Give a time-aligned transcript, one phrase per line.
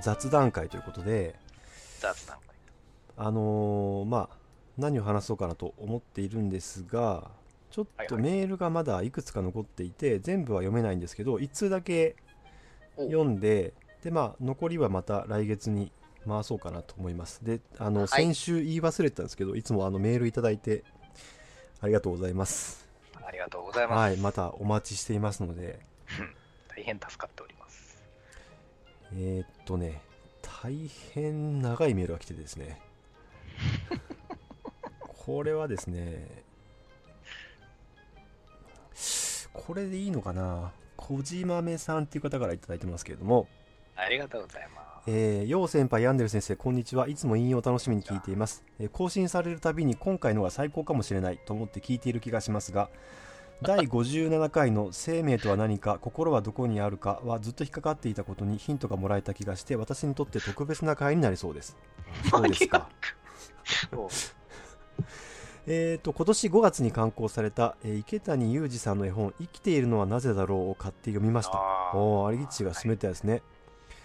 [0.00, 1.34] 雑談会ということで、
[2.00, 2.42] 雑談会。
[3.16, 4.36] あのーまあ、
[4.76, 7.30] 何を話そうかなと思っているんですが、
[7.70, 12.16] ちょっとはいはいメールがまだいくつか残っていて、全部は読めないんですけど、1通だけ
[12.96, 15.90] お読んで、で、まあ、残りはまた来月に
[16.26, 17.44] 回そうかなと思います。
[17.44, 20.84] で、あの、はい先週言い忘れてたんですけど、いつもあのメールいただいて、
[21.80, 22.88] ありがとうございます。
[23.24, 23.98] ありがとうございます。
[23.98, 25.80] はい、またお待ちしていますので、
[26.68, 27.57] 大変助かっております。
[29.14, 30.00] えーっとね、
[30.62, 32.80] 大変長いメールが来てですね、
[35.00, 36.44] これはですね、
[39.52, 43.48] これでいいのかな、小島めさんっていう方からいただいてますけれども、
[43.96, 45.10] ありがとうございます。
[45.10, 47.08] えー、よう先輩、ヤンデル先生、こんにちは。
[47.08, 48.62] いつも引用を楽しみに聞いています。
[48.78, 52.90] えー更新されるたびに今回のが最高かもしれないと思って聞いている気がしますが、
[53.60, 61.76] 第57回の生命とは何か、心はどこにあるかはずっと引っかかっていたことにヒントがもらえた気がして、私にとって特別な回になりそうです。
[62.30, 62.88] そうですか？
[63.92, 64.08] お
[65.66, 71.60] えーと、今年5月に刊行された、えー池谷裕二さんの絵本、生きているのはなぜだろうを買って読みました。
[71.94, 73.42] おー、有吉が勧めたやつね。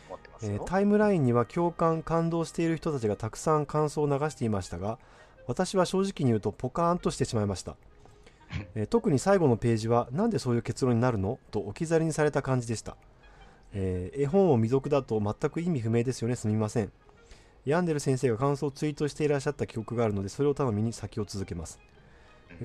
[0.10, 0.54] 持ってますよ。
[0.54, 4.98] えータイムラインには共感感動している人たちがたくさん感想を流していましたが
[5.48, 7.78] 私は正直に言うとポカーンとしてしまいました、
[8.76, 11.40] えー特に最後のページはなんでそういう結論になるの？
[11.52, 12.98] と置き去りにされた感じでした、
[13.74, 16.36] えー絵本を未読だと全く意味不明ですよね。
[16.36, 16.92] すみません。
[17.66, 21.80] ヤンデル先生が感想をツイートしていらっしゃった記憶があるのでそれを頼みに先を続けます。
[21.88, 21.94] うん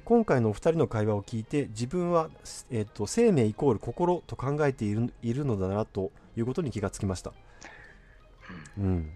[0.05, 2.29] 今回のお二人の会話を聞いて自分は、
[2.71, 7.33] えーと生命イコール心と考えているいるのだなということに気がつきました。
[8.77, 9.11] うん、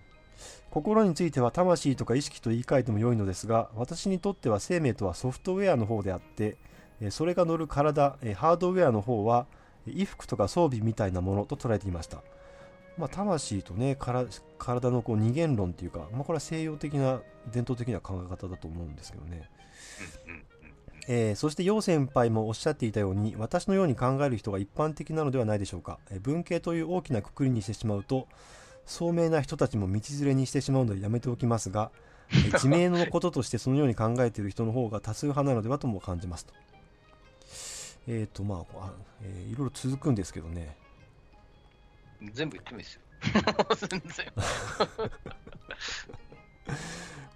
[0.72, 6.56] 心については魂とか意識と言い換えても良いのですが私にとっては生命とはソフトウェアの方であって
[7.02, 9.46] えーそれが乗る体えーハードウェアの方は
[9.86, 12.22] えー衣服とか装備みたいなものと捉えていました、
[12.96, 17.20] まあ、魂とね体のこう二元論っていうか、まあ、これは西洋的な
[17.52, 19.50] 伝統的な考え方だと思うんですけどね。
[21.06, 28.26] えーそして楊先輩もおっしゃっていたように私のように考える人が一般的なのではないでしょうか、えー文系という大きなくくりにしてしまうと
[28.86, 36.54] 聡明な人たちも道連れにしてしまうのでやめておきますが、えー自明のこととしてそのように考えている人の方が多数派なのではとも感じますと。
[38.08, 38.92] えっ、とまああ、
[39.22, 40.76] えーいろいろ続くんですけどね。
[42.32, 43.00] 全部言ってもいいですよ。
[43.88, 44.32] 全然。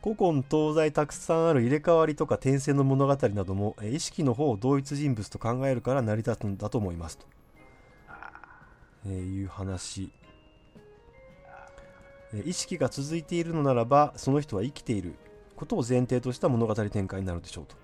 [0.02, 7.26] 古今東西たくさんある入れ替わりとか転生の物語などもえー意識の方を同一人物と考えるから成り立つんだと思いますと、
[9.06, 10.04] えーいう話。
[10.04, 10.25] えー
[12.44, 15.14] 意識が続いているのならばその人は生きている
[15.54, 17.76] ことを前提とした物語展開になるでしょうと、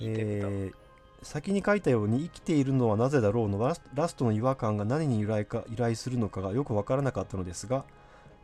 [0.00, 0.82] えー
[1.24, 7.84] 先に書いたように生きているのはなぜだろうのラストの違和感が何に由来か依頼するのかがよくわからなかったのですが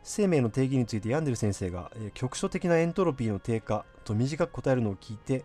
[0.01, 5.43] 生命の定義についてヤンデル先生が、えー局所的なエントロピーの低下と短く答えるのを聞いて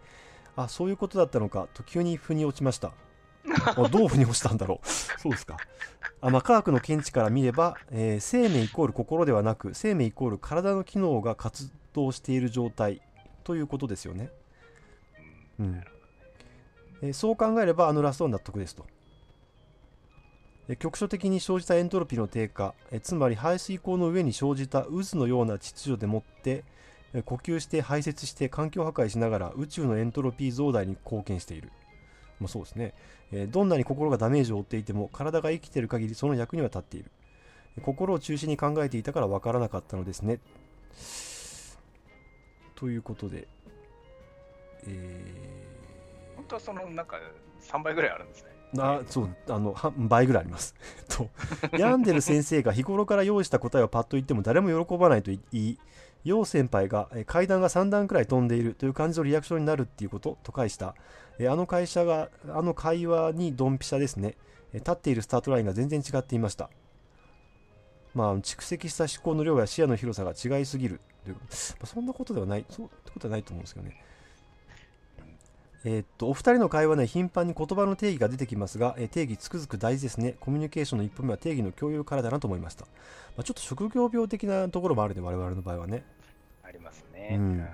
[0.54, 2.88] あそういうことだったのかと急に腑に落ちました。
[2.88, 2.92] あ
[3.90, 4.88] どう腑に落ちたんだろう。
[5.20, 5.56] そうですか。
[6.20, 13.02] あ、まあ、科学の見地から見れば、えー生命イコール心ではなく生命イコール体の機能が活動している状態
[13.44, 14.30] ということですよね、
[15.58, 15.84] うん。
[17.02, 18.86] えーそう考えればあのラストは納得ですと。
[20.68, 26.64] えー局所的に生じたエントロピーの低下えーつまり排水口の上に生じた渦のような秩序でもって
[27.12, 31.70] え呼吸して排泄して環境破壊しながら宇宙のエントロピー増大に貢献している。
[32.40, 32.94] まあ、そうですね、
[33.32, 37.10] えーどんなに心がダメージを負っていても体が生きている限りその役には立っている。
[37.82, 40.38] 心を中心に考えていたから分からなかったのですね。
[42.76, 43.48] ということで
[44.86, 45.24] え
[46.36, 47.18] 本当はそのなんか
[47.62, 48.50] 3倍ぐらいあるんですね。
[48.74, 50.74] ーあそうあのは倍ぐらいあります。
[51.08, 51.28] と。
[51.78, 55.78] ヤンデル先生が日頃から用意した答えをパッと言っても誰も喜ばないと言い
[56.24, 60.94] 楊先輩が階段が3段くらい飛んでいるという感じのリアクションになるっていうことと返した。
[61.40, 64.36] あの会社があの会話にドンピシャですね。
[64.72, 66.70] 立っているスタートラインが全然違っていました。
[68.14, 71.34] まあ蓄積した思考の量や視野の広さが違いすぎるま
[71.82, 74.03] あそんなことではないそうってことはないと思うんですけどね。
[75.84, 82.90] えーっとお二人の会話で頻繁に言葉の定義が出てきますが、えー定義つくづく大事ですねコミュニケーションの一歩目は定義の共有からだなと思いました、ま
[83.40, 86.04] あ、ちょっと職業病的なところもあるね我々の場合はね
[86.62, 87.30] ありますね。
[87.32, 87.66] うん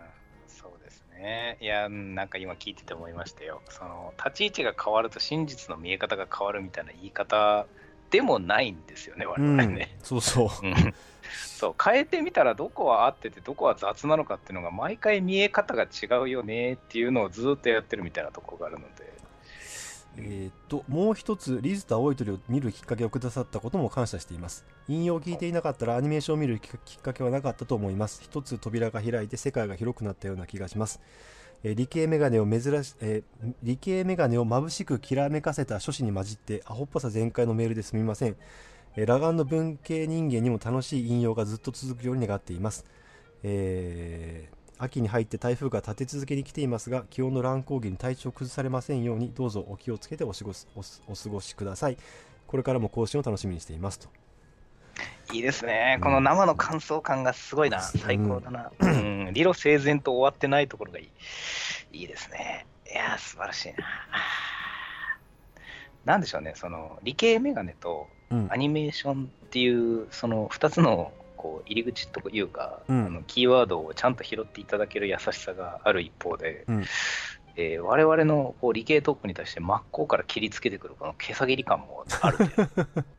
[0.46, 1.56] そうですね。
[1.60, 3.62] いや、なんか今聞いてて思いましたよ。
[3.68, 7.66] その立ち位置が変わると真実の見え方が変わるみたいな言い方
[8.10, 9.96] でもないんですよね、我々ね。
[10.00, 10.94] うん、そうそううん
[11.34, 19.10] そう変えてみたらどこは合っててどこは雑なのかっていうのが毎回見え方が違うよねっていうのをずっとやってるみたいなとこがあるので。
[20.16, 24.66] えーっともう一つリズと青い鳥を見るきっかけをくださったことも感謝しています。
[24.88, 28.20] 引用を聞いていなかったらアニメーションを見るきっかけはなかったと思います。
[28.22, 31.00] 一つ扉が開いて世界が広くなったような気がします、
[31.62, 38.36] えー理系メガネを珍し、えー理系メガネを眩しくきらめかせた書士に混じってアホっぽさ全開のメールですみません、
[38.96, 42.84] えー裸眼の文系人間にも楽しい引用がずっと続くように願っています
[43.42, 51.98] えー秋に入って台風が立て続けに来ていますが気温の乱高下に体調を崩されませんようにどうぞお気をつけてお過ごしおお過ごしください
[52.46, 54.08] これからも更新を楽しみにしていますと
[55.32, 56.00] いいですねう。
[56.00, 57.80] んこの生の感想感がすごいな。
[57.80, 58.72] 最高だな。
[58.80, 59.30] うん。
[59.32, 61.04] 理路整然と終わってないところがい
[61.92, 61.98] い。
[62.00, 62.66] いいですね。
[62.90, 63.76] いやー、素晴らしいな。
[66.04, 68.48] なんでしょうね、その理系メガネとうん。
[68.50, 73.06] アニメーションっていう、その2つのこう入り口というか、うん。
[73.06, 76.84] あのキーワードをちゃんと拾っていただける優しさがある一方で、うん。
[77.56, 82.68] えー我々のこう理系トークに対して真っ向から切りつけてくるこの毛下切り感もあるという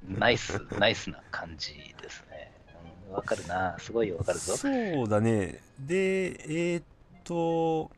[0.08, 2.52] ナイス、ナイスな感じですね。
[3.10, 4.56] うんわ、かるな、すごいわかるぞ。
[4.56, 4.70] そ
[5.04, 5.60] うだね。
[5.80, 6.84] でえーっ
[7.26, 7.92] と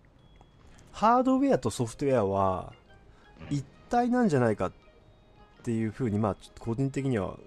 [0.92, 2.74] ハードウェアとソフトウェアは
[3.50, 3.56] うん。
[3.58, 4.72] 一体なんじゃないかっ
[5.64, 7.38] ていうふうにまあちょっと個人的には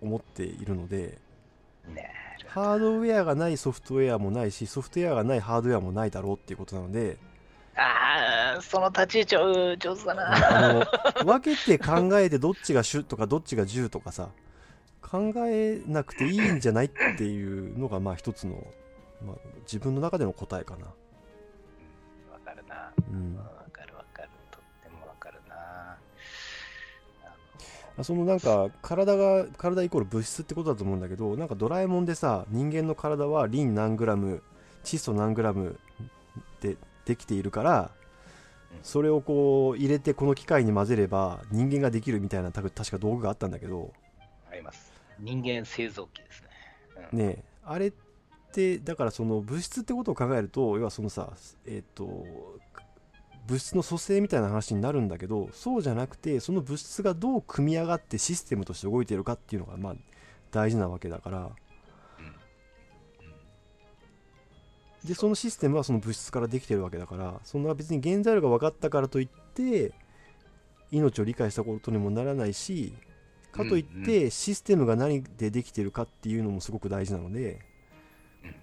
[0.00, 1.18] 思っているので
[1.88, 2.10] ね
[2.46, 7.16] ハードウェアがないソフトウェアもないしソフトウェアがないハードウェアもないだろうっていうことなので
[7.76, 10.86] ああ、その立ち位置を上手だな。
[11.24, 14.28] 分けて考えてどっちが主とかどっちが10とかさ
[15.02, 18.64] 考えなくていいんじゃないっていうのがまあ一つの、
[19.24, 20.92] まあ、自分の中での答えかな、わ
[22.44, 22.92] かるな。
[23.10, 23.38] うん、
[28.02, 34.42] そのなんか体が体イコール物質ってことだと思うんだけどなんかドラえもんでさ人間の体はリン何グラム
[34.82, 35.78] 窒素何グラム
[36.60, 37.90] でできているから
[38.72, 43.92] うんそれをこう入れてこの機械に混ぜれば人間ができるみたいなた確か道具があったんだけど
[44.50, 44.92] あります。
[45.20, 46.48] 人間製造機ですね。
[47.12, 47.92] うんねえあれっ
[48.52, 51.32] てだからその物質ってことを考えると要はそのさ
[51.66, 52.26] えっ、と
[53.46, 59.94] 物質の組成みたいな話になるんだけどそうじゃなくてその物質がどう組み上がってシステムとして動いているかっていうのがまあ
[60.50, 61.38] 大事なわけだから。
[61.38, 61.48] うん。
[65.08, 69.92] でそのシステムはその物質からできてるわけだからそんな別に原材料が分かったからといって
[70.90, 72.94] 命を理解したことにもならないし
[73.52, 77.60] かといってシステムが何でできてるかっていうのもすごく大事なので
[78.44, 78.50] うん。
[78.50, 78.54] っ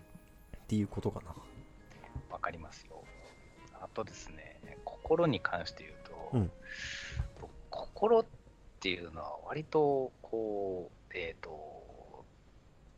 [0.67, 1.35] ていうことかな。
[2.31, 3.03] わかりますよ。
[3.73, 4.40] あとですね、
[5.11, 6.51] 心に関して言うと、うん
[7.41, 8.25] 僕心っ
[8.79, 12.23] ていうのは割とこう、えっ、と、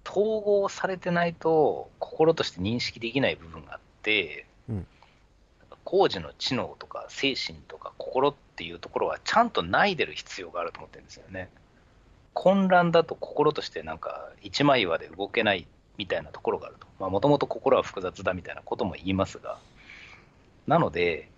[0.08, 4.88] 統合されてないと心として認識できない部分があって、うん
[5.86, 11.50] 工事の知能とか精神とか心っていうところはちゃんとないでる必要があると思ってるんですよね。
[12.34, 15.68] 混乱だと心としてなんか一枚岩で動けない
[15.98, 16.88] みたいなところがあると。
[17.00, 19.58] まあもともと心は複雑だみたいなことも言いますが、
[20.66, 21.30] なので、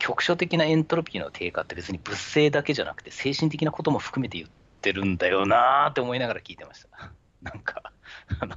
[0.00, 4.50] 局所的なエントロピーの低下って別に物性だけじゃなくて精神的なことも含めて言っ
[4.80, 7.12] てるんだよなーって思いながら聞いてました。
[7.42, 7.92] なんか、
[8.40, 8.56] あの、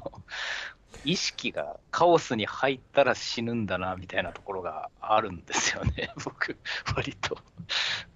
[1.05, 6.57] 意識がカオスに入ったら死ぬんだなみたいなところがあるんですよね、 僕、
[6.95, 7.37] 割と。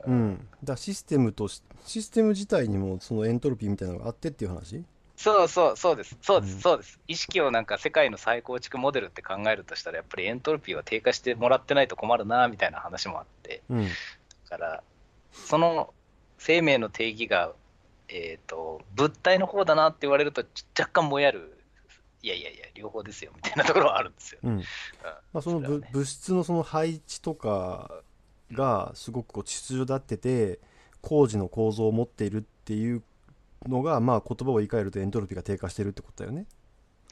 [0.06, 4.84] うんだシステムとシステム自体にもそのエントロピーみたいなのがあってっていう話？
[5.18, 6.62] そうそう、そうです、そうです、うん。
[6.62, 7.00] そうです。
[7.08, 13.86] 意識をなんか世界の再構築モデルって考えるとしたら、やっぱりエントロピーは低下してもらってないと困るなみたいな話もあって、うん。
[13.86, 13.90] だ
[14.50, 14.84] から、
[15.34, 15.92] その
[16.38, 17.52] 生命の定義が、
[18.10, 21.58] えー、と物体の方だなって言われると、ち若干もやる、
[22.22, 24.40] いやいやいや、両方ですよみたいなところはあるんですよ。
[24.44, 24.58] うん。
[25.34, 25.90] まあ、そのね。
[25.92, 28.04] 物質のその配置とか
[28.52, 30.60] がすごくこう秩序立ってて
[31.02, 33.02] 工事の構造を持っているっていう
[33.66, 36.46] のがまあ言葉を言い換えるとエントロピーが低下してるってことだよね。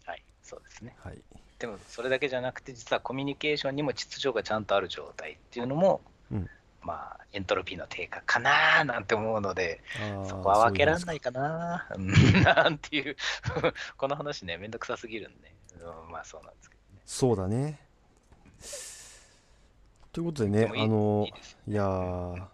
[0.05, 0.95] はい、そうですね。
[0.99, 1.21] はい。
[1.59, 6.49] でも、それだけじゃなくて、実はコミュニケーションにも秩序がちゃんとある状態っていうのも、うん。
[6.81, 9.81] まあ、エントロピーの低下かなーなんて思うので、
[10.27, 11.31] そこは分けらんそうないか。
[11.31, 12.11] なうん
[12.43, 13.15] なんていう、
[13.97, 17.01] この話ね、めんどくさすぎるんで、うんまあそうなんですけどね。
[17.05, 17.79] そうだね。
[20.15, 22.49] ということでねいいあのいいですいや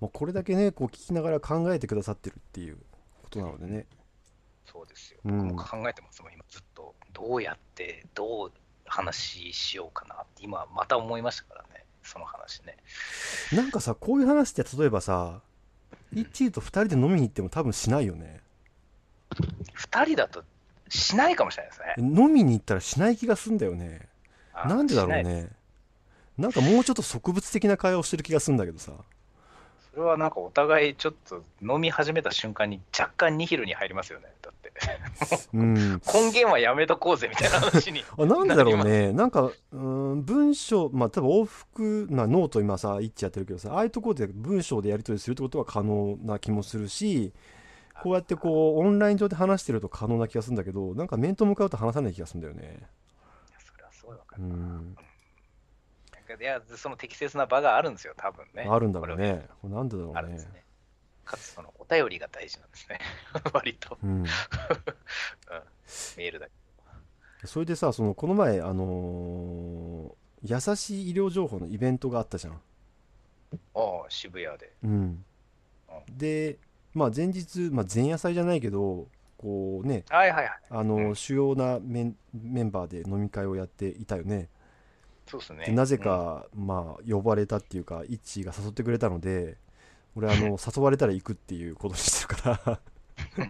[0.00, 2.76] ーもうこれだけねこう聞きながら考えてくださってるっていう
[3.22, 3.86] ことなのでね
[4.70, 5.20] そうですよ。
[5.24, 6.94] うん僕も考えてますもん、今ずっと。
[7.12, 8.52] どうやって、どう
[8.86, 12.76] 話しようかなって、今また思いましたからね、その話ね。
[13.52, 15.40] なんかさこういう話って例えばさ
[16.12, 18.40] イッチーと2人で飲みに行っても多分しないよね
[19.72, 20.44] 二人だと
[20.88, 22.20] しないかもしれないですね。
[22.22, 24.08] 飲みに行ったらしない気がすんだよね
[24.52, 25.50] あなんでだろうね
[26.36, 28.92] なんかもうちょっと植物的な会話をしてる気がするんだけどさ
[30.00, 34.72] れはなんかお互いちょっと飲み始めた瞬間に若干ニヒルに入りますよね、だって。
[35.52, 35.98] うん、根
[36.32, 38.02] 源はやめとこうぜみたいな話に。
[38.18, 47.32] あなんでだろうね、なんか、うん、文章、まあ、多分往復なノート今さ、一致やってるけどさ、ああいうところで文章でやり取りするってことは可能な気もするし、
[48.02, 52.80] こうやってこう、オンライン上で話してると可能な気がするんだけど、なんか面と向かうと話さない気がするんだよね。
[53.58, 54.54] それはすごいわかうるな。
[54.54, 54.96] ん、
[56.30, 58.66] なんかいや、その適切な場があるんですよ、多分ね。
[58.68, 59.46] あるんだろうね。
[59.60, 60.36] これなんでだろうね。
[60.36, 60.64] ね。
[61.24, 62.98] かつ、そのお便りが大事なんですね。
[63.52, 63.98] 割と。
[64.02, 67.46] うん、 うん、メールだけ。
[67.46, 72.60] それでさ、そのこの前、あのー優しい医療情報のイベントがあったじゃん。
[73.74, 74.72] おう渋谷で。
[74.82, 75.24] うん、
[76.08, 76.56] で、
[76.94, 80.52] まあ、前日、まあ、前夜祭じゃないけど、こうね、はいはいはい。
[80.70, 84.48] あの、うん主要なメンメンバーで飲み会をやっていたよね。
[85.30, 85.66] そうですね。
[85.66, 89.58] でなぜか、まあ、呼ばれたっていうか、イッチーが誘ってくれたので、
[90.16, 92.80] 俺、あの、誘われたら行くっていうことにしてるから、
[93.38, 93.44] うん。
[93.44, 93.46] い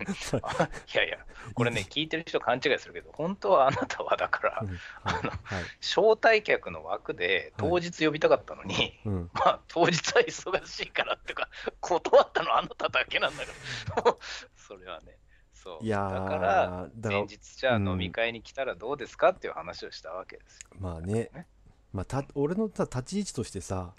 [0.94, 1.18] やいや、
[1.54, 4.78] これね、聞いてる人勘違いするけど、本当はあなたはだからうん、はい。
[5.04, 5.38] あのはい。
[5.80, 11.48] 招待客の枠で当日呼びたかったのに、うん、まあ、当日は忙しいからっていうか、
[11.80, 14.18] 断ったのはあなただけなんだけど、
[14.54, 15.16] それはね、
[15.54, 15.84] そう。
[15.84, 17.88] いやーだから、前日じゃあうん。
[17.88, 20.70] 飲み会に来たらどうですかっていう話をしたわけですよ。
[20.78, 21.30] まあね、
[21.92, 23.92] まあ、た俺のさ立ち位置としてさ、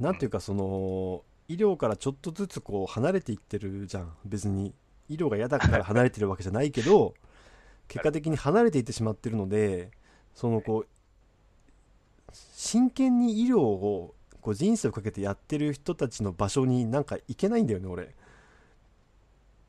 [0.00, 4.74] なんていうか、その、医療からちょっとずつこう離れていってるじゃん、別に。
[5.08, 7.14] 医療が嫌だから離れてるわけじゃないけど、
[7.88, 9.90] 結果的に離れていってしまってるので、
[10.34, 18.14] そのこう、真剣に医療をこう人生をかけてやってる人たちの場所になんか行けないんだよね、俺。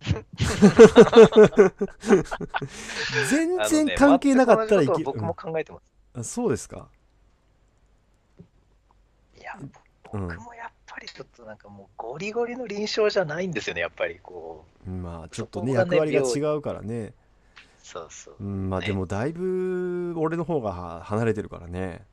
[3.30, 5.82] 全然関係なかったら行け全く同じことを僕も考えてます。
[6.16, 6.88] うんあそうですか？
[9.60, 9.72] いや、うん
[10.14, 14.90] 僕もやっぱりちょっとなんかもうゴリゴリの臨床じゃないんですよね、やっぱりこう。
[14.90, 17.14] まあちょっとねね役割が違うからね、
[17.82, 18.36] そうそう。
[18.40, 22.06] うん、まあねでもだいぶ俺の方がは離れてるからね、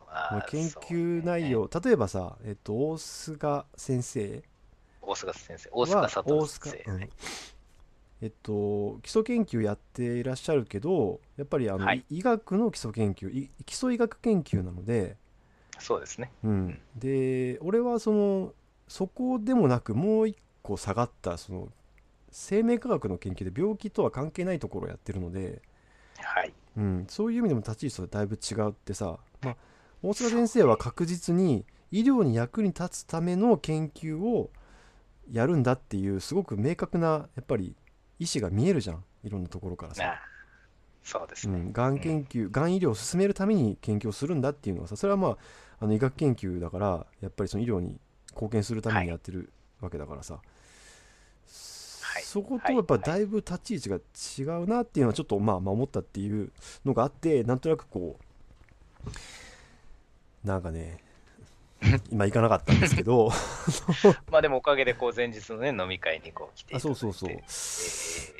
[0.00, 4.42] まあまあ研究内容、例えばさ、えっと、大須賀先生。
[5.00, 7.08] 大須賀先生、大須は賀佐藤先生、賀うん。
[8.20, 15.16] えっと、基礎研究やっていらっしゃるけどやっぱりあの、はい医学の基礎研究い基礎医学研究なので、
[15.78, 16.30] そうですね。
[16.44, 18.52] うん、で俺はその
[18.88, 21.68] そこでもなくもう一個下がったその
[22.30, 25.62] 生命科学の研究で病気とは関係ないところをやってるので、
[26.18, 26.52] はい。
[26.76, 29.56] うん、そういう意味でも立ち位置とだいぶ違うってさ、まあ、
[30.02, 34.50] 大塚先生は確実に医療に役に立つための研究を
[35.32, 37.74] やるんだっていうすごく明確なやっぱり
[38.18, 40.20] 意思が見えるじゃんいろんなところからさ、
[41.02, 41.58] そうですね。
[41.58, 45.38] うん、がん研究がん医療を進めるために研究をするんだっていうのはさそれはまあ
[45.80, 47.98] あの医学研究だからやっぱりその医療に
[48.32, 50.40] 貢献するためにやってるわけだからさ、は
[52.20, 52.22] い。
[52.22, 56.50] そことやっぱだいぶ立ち位置が違うなっていうのはちょっとまあまあ思ったっていう
[56.84, 58.18] のがあってなんとなくこ
[60.44, 60.98] うなんかね
[62.10, 63.30] 今行かなかったんですけど。
[64.30, 67.00] まあでもおかげでこう前日のね、飲み会にこう来ていあただいうて。
[67.00, 67.30] そそうそう。
[67.30, 67.36] ええ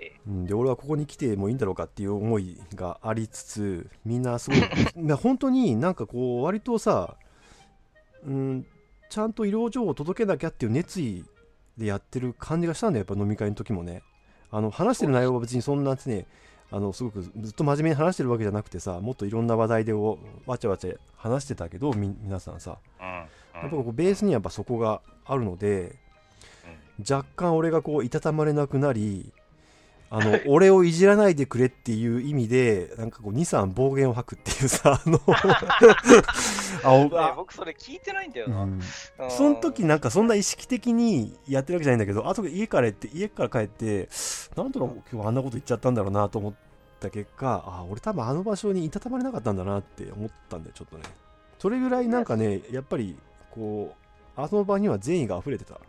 [0.01, 4.61] ええうん、で俺はここに来てもいいんだろうかっていう思いがありつつみんなすごい
[5.17, 7.17] 本当になんかこう割とさ、
[8.29, 8.67] うん、
[9.09, 11.25] ちゃんと医療情報を届けなきゃっていう熱意
[11.79, 14.03] でやってる感じがしたんだよやっぱ飲み会の時もね。
[14.51, 16.27] あの話してる内容は別にそんなね
[16.71, 22.79] あのすごくずっと真面目に話してるわけじゃなくてさもっといろんな話題でおわちゃわちゃ話してたけどみ皆さんさ。
[23.01, 23.15] うんうん。
[23.15, 23.29] やっ
[23.63, 25.97] ぱこうベースにはやっぱそこがあるので
[27.09, 29.33] 若干俺がこういたたまれなくなり
[30.11, 35.21] あの 俺をいじらないでくれっていう意味でなんかこう23暴言を吐くっていうさあの
[36.85, 38.63] あ僕それ聞いてないんだよな。
[38.63, 38.73] うん。
[38.73, 38.81] うん
[39.31, 44.09] その時なんかそんな意識的にやってるわけじゃないんだけど後で家からって家から帰って
[44.57, 46.55] なんだろう今日あんなこと言っちゃったんだろうなと思っ
[47.01, 51.05] た結果あ俺多分あの場所にいたたまれなかったんだなって思ったんだよちょっとね。
[51.59, 53.19] それぐらいなんかねやっぱり
[53.51, 53.95] こ
[54.37, 55.81] うあの場には善意が溢れてた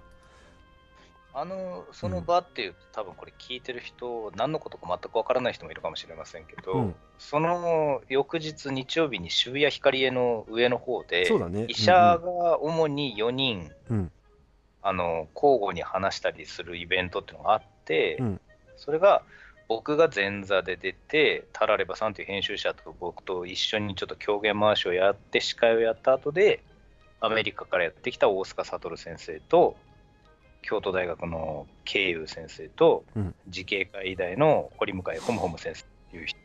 [1.33, 6.95] あの、その場っていうと、多分これ聞いてる人、何のことか全くわからない人もいるかもしれませんけど、うん。
[7.17, 11.65] その翌日日曜日に渋谷ヒカリエの上の方で、そうだね。
[11.67, 14.11] 医者が主に4人、うん。
[14.81, 18.41] あの交互に話したりするイベントっていうのがあって、うん。
[18.77, 19.21] それが
[19.67, 26.63] 僕が前座で出て、タラレバさんという編集者と僕と一緒にちょっと狂言回しをやって、司会をやった後で、
[27.19, 29.75] アメリカからやってきた大塚悟先生と、
[30.61, 33.35] 京都大学の慶友先生と、うん。
[33.47, 36.39] 慈恵会医大の堀向ホムホム先生という人、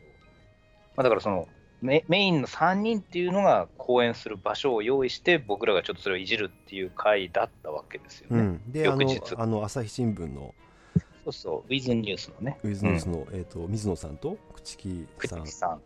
[0.95, 1.47] まあ、だからその
[1.81, 8.39] メメインの3人っていうのが講演する場所を用意して、僕らがちょっとそれをいじるっていう回だったわけですよね。
[8.39, 9.21] うん、で翌日。
[9.37, 10.53] あの朝日新聞の
[11.25, 15.39] そうそう、ウィズニュースのね、ウィズニュースの、えー、と水野さんと朽木さん。
[15.41, 15.81] 口木さん。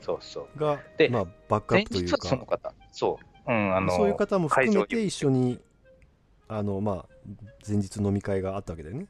[0.00, 0.58] そうそう。
[0.58, 2.36] が、でまあ、バックア前ップというか。
[2.36, 5.02] 方、そう、うん、あのそういう方も含めて。
[5.04, 5.60] 一緒に
[6.50, 7.06] あの、まあ、
[7.66, 9.06] 前日飲み会があったわけだよね。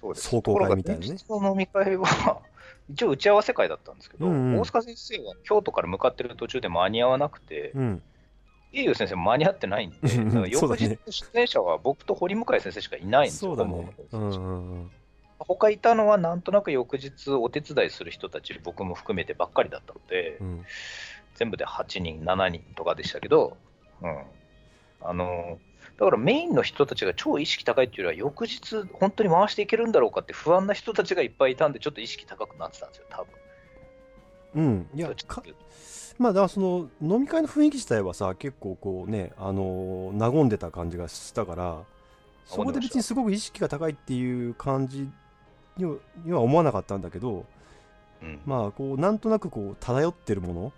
[0.00, 0.28] そうです。
[0.28, 1.16] 壮行会みたいなね。
[1.28, 2.42] の飲み会は、
[2.90, 4.60] 一応打ち合わせ会だったんですけど、うんうん。
[4.60, 8.02] 大塚先生は京都から向かってる途中で間に合わなくて、うん、
[8.72, 9.96] 先生も間に合ってないんで、
[10.50, 13.92] 翌日の出演者は僕と堀向先生しかいないんですよ、そうだね。
[14.10, 14.90] うんうんうん。
[15.38, 20.64] 他いたのはなんとなく翌日お手伝いする人たち、僕も含めてばっかりだったので、うん。
[21.36, 23.56] 全部で8人、7人とかでしたけど、
[24.02, 24.22] うん、
[25.02, 25.58] あの
[25.98, 33.26] だからメインの人たちが超意識高いっていうよりは、翌日、本当に回していけるんだろうかって不安な人たちがいっぱいいたんで、ちょっと意識高くなってたんですよ、多分。
[34.56, 35.10] うん、いや
[36.18, 41.82] まあだからその飲み会の雰囲気自体はさ結構こうねあのー和んでた感じがしたから
[42.46, 45.10] そこで別にすごく意識が高いっていう感じ
[45.76, 47.44] には思わなかったんだけど
[48.22, 48.40] うん。
[48.46, 50.72] まあこうなんとなくこう漂ってるもの。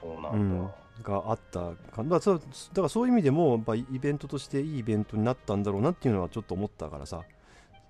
[0.00, 0.58] そうなうん。
[0.58, 0.74] んだ。
[1.02, 2.44] があったかだからそうだ
[2.76, 7.22] からそういう意味でもやっぱイベントとしていいイベントになったんだろうなっていうのはちょっと思ったからさ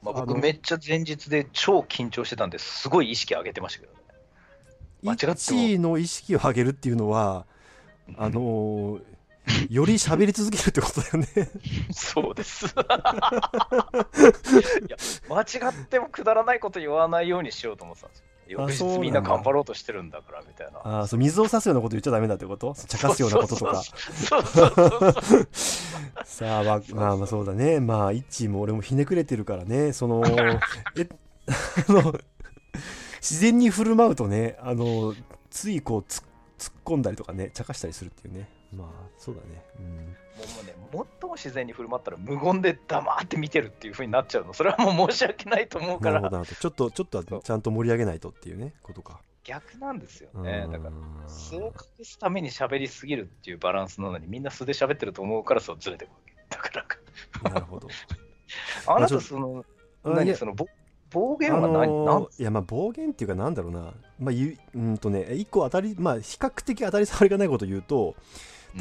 [0.02, 3.98] まあ、僕、めっちゃ前日で超緊張してたんですごい意識上げてましたけどね。
[5.02, 7.46] 間違っても1位の意識を上げるっていうのは
[8.16, 9.02] あのー
[9.68, 11.26] より喋り続けるってことだよね
[11.92, 12.66] そうです。
[12.70, 12.70] い
[14.88, 14.96] や、
[15.28, 18.26] 間違ってもくだらないこと言わないようにしようと思ってたんですよ。
[18.50, 20.80] 翌日みんな頑張ろうとしてるんだからみたいな。
[20.82, 22.74] あーそう水を差すようなこと言っちゃダメだってこと？
[22.88, 23.82] 茶化すようなこととか。
[26.24, 27.80] さあ、まあ、まあまあそうだね。
[27.80, 29.92] まあイッチーも俺もひねくれてるからね。
[29.92, 30.22] その
[30.96, 31.08] え
[31.88, 32.14] あの
[33.20, 35.14] 自然に振る舞うとねあの
[35.50, 36.22] ついこうつ
[36.58, 38.48] 突っ込んだりとかね茶化したりするっていうね。
[38.74, 38.88] まあ
[39.18, 39.64] そうだね。
[39.78, 40.16] うん
[40.46, 40.74] もうね、
[41.20, 44.52] 最も自然に振る舞ったら無言で黙って見てるっていう風になっちゃうの。
[44.52, 49.20] それはもう申し訳ないと思うから、ちょっとちょっとはちゃんと盛り上げないとっていうねことか。
[49.44, 50.66] 逆なんですよね。
[50.70, 51.28] だから、うん。
[51.28, 56.34] 素を隠すために喋りすぎるっていうバランスなのに、みんな素で喋ってると思うからそうずれてくわけ。
[56.50, 56.86] だか
[57.44, 57.88] ら、なるほど。
[58.86, 59.64] あなたその、
[60.04, 60.66] 何その、ぼ
[61.10, 62.22] 暴言あは何、のなん？
[62.24, 63.92] ーいやまあ暴言っていうかなんだろうな。
[64.18, 68.14] まあゆうんとね一個当たりまあ比較的当たり障りがないこと言うとうん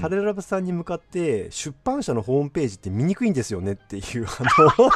[0.02, 4.90] タレラブさんに向かって出版社のホームページって見にくいんですよねっていうあの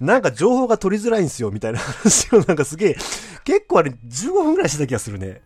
[0.06, 2.96] なんか情報が取りづらいんですよみたいな話をなんかすげえ
[3.44, 5.42] 結構あれ15分ぐらいしてた気がするね。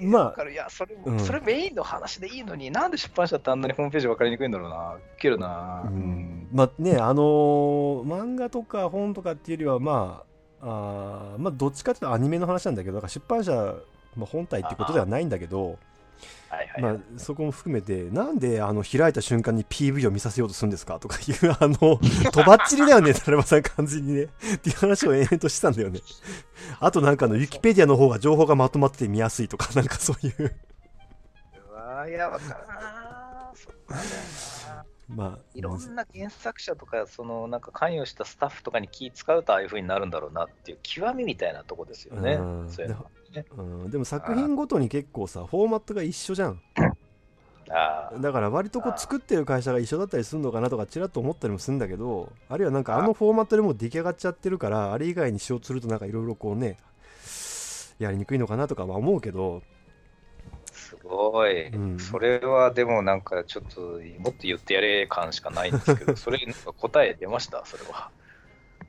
[0.00, 1.18] まあいやそれ、うん。
[1.20, 6.48] それメインの話でいいのに、なんで出版社ってあんなにホームページ分かりにくいんだろうな、ウケるな、ううんん。
[6.52, 10.22] まあねあのー漫画とか本とかっていうよりはま
[10.60, 10.66] あ
[11.32, 13.52] あーまあどっちかっていうとアニメの話なんだけどだから出版社、
[14.16, 15.78] まあ、本体ってことではないんだけど
[16.48, 21.98] はいはい、まあ、そこも含めてなんであの開いた瞬間に PV を見させようとするんですかとかいうあの
[22.32, 24.22] とばっちりだよねタレバさん完全にね。
[24.54, 26.00] っていう話を延々としてたんだよね。
[26.80, 30.54] あとなんかあのウィキペディアの方が情報がまとまってて見やすいとかなんかそういう。
[31.70, 33.52] うわいや、わかるな。
[35.08, 42.34] まあいろんな原作者とか、そのなんか関与したスタッフとかに気使うと、ああいう風になるんだろうなっていう極みみたいなとこですよね。
[42.34, 42.64] う。
[42.64, 42.68] ん。
[42.68, 43.44] そういうのはね。
[43.56, 46.60] うん、でも作品ごとに結構さフォーマットが一緒じゃん。
[47.68, 56.76] ああだから割とこう作ってる会社が一緒だったりするのかなとかちらっと思ったりもするんだけどあるいはなんかあのフォーマットでもう出来上がっちゃってるからあれ以外にしようとするとなんかいろいろこうね
[57.98, 59.62] やりにくいのかなとかは思うけど。
[60.70, 61.98] すごい、うん。
[61.98, 68.10] それはでもなんかちょっともっと言ってやれ感しかないんですけど、 それなんか答え出ました、それは。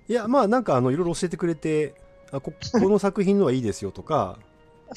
[0.09, 1.95] いやまあなんかあのいろいろ教えてくれて
[2.31, 4.37] あこ この作品のはいいですよとか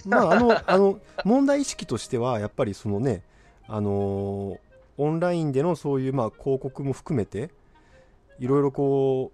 [0.07, 3.23] まああのあの問題意識としてはやっぱりそのね
[3.67, 7.51] あのーオンラインでのそういうまあ広告も含めて
[8.39, 9.33] いろいろこ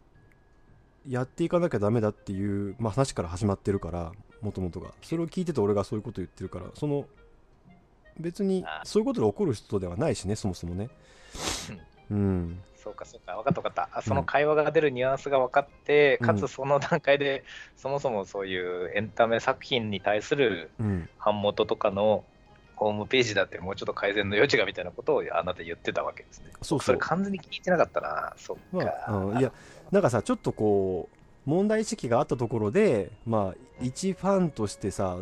[1.09, 4.90] うやっていかなきゃダメだっていう、まあ、話から始まってるからもともとが。
[5.02, 7.06] それを聞いてて俺がそういうこと言ってるからその
[8.18, 10.88] 別にそういうことで怒る人ではないしねそもそもね。
[12.12, 13.99] うんそうか、そうか、分かった分かった。
[13.99, 17.42] あその会話が出るニュアンスが分かって、うんかつその段階で、
[17.77, 22.22] そもそもそういうエンタメ作品に対するうん版元とかの
[22.77, 26.51] ホームページだってもうちょっと改善の余地がみたいなことをあなた言ってたわけですね。
[26.62, 28.35] そうそうそれ完全に聞いてなかったな。
[28.37, 28.92] そっまか。
[29.09, 29.51] あ、うんいや
[29.90, 35.18] なんかさちょっとこう問題意識があったところでまあ一ファンとしてさ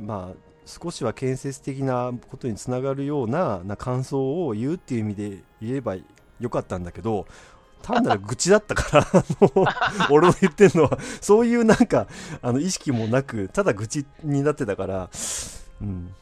[0.00, 5.94] まあ少しは建設的なことにつながるようなな感想を言うっていう意味で言えば
[6.40, 7.26] よかったんだけど
[7.82, 9.66] 単なる愚痴だったからあの
[10.10, 12.08] 俺の言ってるのはそういうなんか
[12.42, 15.10] あの意識もなくただ愚痴になってたから
[15.80, 16.14] うん。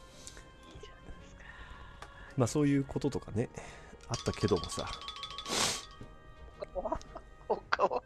[2.37, 3.49] まあそういうこととかね
[4.09, 4.87] あったけどもさ。
[7.47, 8.01] 他は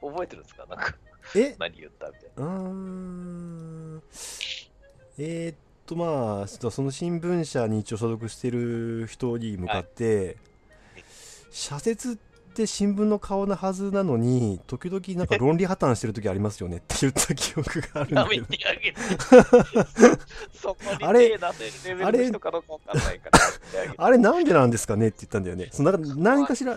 [0.00, 0.66] 覚えてるんですか？
[0.66, 0.94] なんか
[1.34, 1.56] え？
[1.58, 4.02] 何言ったみたいうーん。
[5.18, 10.36] えーっとまあその新聞社に一応所属してる人に向かって、
[11.50, 12.16] 社説っ
[12.52, 18.24] て新聞の顔なはずなのに時々なんか論理破綻してる時ありますよねって言った記憶があるんな。
[18.24, 18.98] だけどあげて。
[20.52, 21.38] そこにあれ
[23.96, 26.76] あれなんでなんですかねって言ったんだよねそのなんか何かしら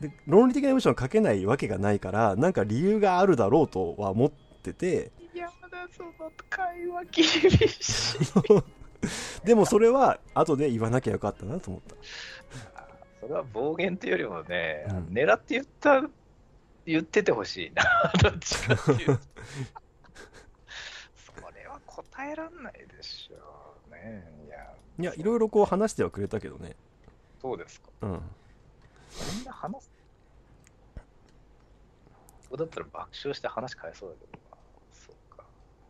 [0.00, 4.30] で論理的な文章を書けないわけがないからなんか理由があるだろうとは思っ
[4.62, 6.10] てて山田その
[6.50, 8.74] 会話厳しい。
[9.44, 11.94] でもそれは後で言わなきゃよかったなと思った
[13.24, 16.02] それは暴言というよりもね、うん狙って言った、
[16.84, 17.82] 言っててほしいな。
[18.22, 19.24] どっちかっていうと。
[21.16, 24.30] それは答えらんないでしょうね。
[24.46, 26.76] いや、いやいろいろこう話してはくれたけどね
[27.40, 27.88] そうですか。
[28.02, 29.90] うんみんな話す。
[30.94, 34.58] ここだったら爆笑して話変えそうだけどな。
[34.92, 35.44] そうか。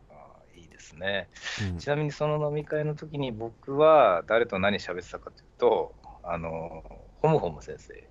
[0.09, 1.27] ああいいですね。
[1.63, 5.93] うんちなみにその飲み会の時に僕は誰と何喋ってたかというと、
[6.23, 6.83] あの、
[7.27, 8.07] ホムホム先生、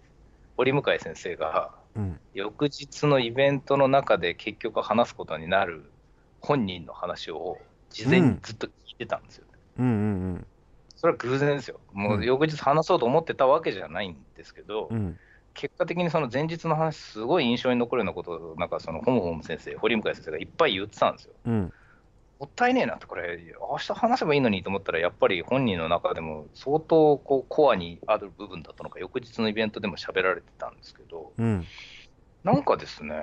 [0.56, 2.20] 堀向先生が、うん。
[2.32, 5.84] 翌日のイベントの中で結局話すことになる
[6.40, 7.58] 本人の話を
[7.90, 9.44] 事前にずっと聞いてたんですよ。
[9.78, 9.86] うん。
[9.86, 10.46] うん
[10.96, 11.80] それは偶然ですよ。
[11.92, 15.18] もう翌日話そうと思ってたわけじゃないんですけど、うんうん。
[15.52, 21.34] 結果的にその前日の話、すごい印象に残るようなことを、なんかそのホムホム先生、堀向先生がいっぱい言ってたんですよ。
[21.44, 21.72] うん
[22.40, 31.64] もったいねえなって、これ、明日話せばいいのにと思ったら、やっぱり本人の中でも相当こうコアにある部分だったのか、翌日のイベントでも喋られてたんですけど、うん。
[32.42, 33.14] なんかですね、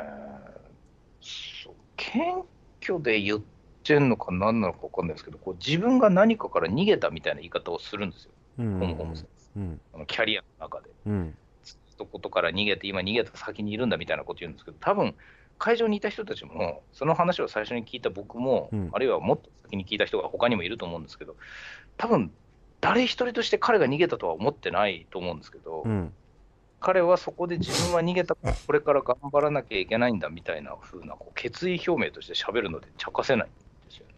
[1.98, 2.46] 謙
[2.82, 3.42] 虚で言っ
[3.84, 8.80] てんのか何なのか分かんないですけど、こう自分が何かから逃げたみたいな言い方をするんですよ、うん。
[8.80, 9.82] ホムホム先生、うん。
[9.94, 10.90] あのキャリアの中で。
[11.06, 11.38] うん。
[11.64, 15.14] ずっとことから逃げて、今逃げた先にいるんだみたいなこと言うんですけど、多分
[15.62, 21.36] 会場にいた人たちも、その話を最初に聞いた僕も、うんあるいはもっと先に聞いた人が他にもいると思うんですけど、
[21.98, 22.32] 多分
[22.82, 26.12] 誰一人として彼が逃げたとは思ってないと思うんですけど、うん
[26.80, 33.52] 彼はそこで自分は逃げたから、これから頑張らなきゃいけないんだみたいな風なこう決意表明として喋るので、茶化せないん
[33.88, 34.14] ですよね。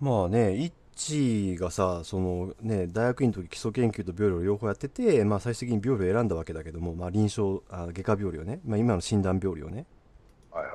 [0.00, 9.86] まあねイッチがさそのね大学院の時基礎研究と病理を両方やってて、まあ、最終的に病理を選んだわけだけども、まあ、臨床あ外科病理をね、まあ、今の診断病理をね
[10.50, 10.74] はいはい。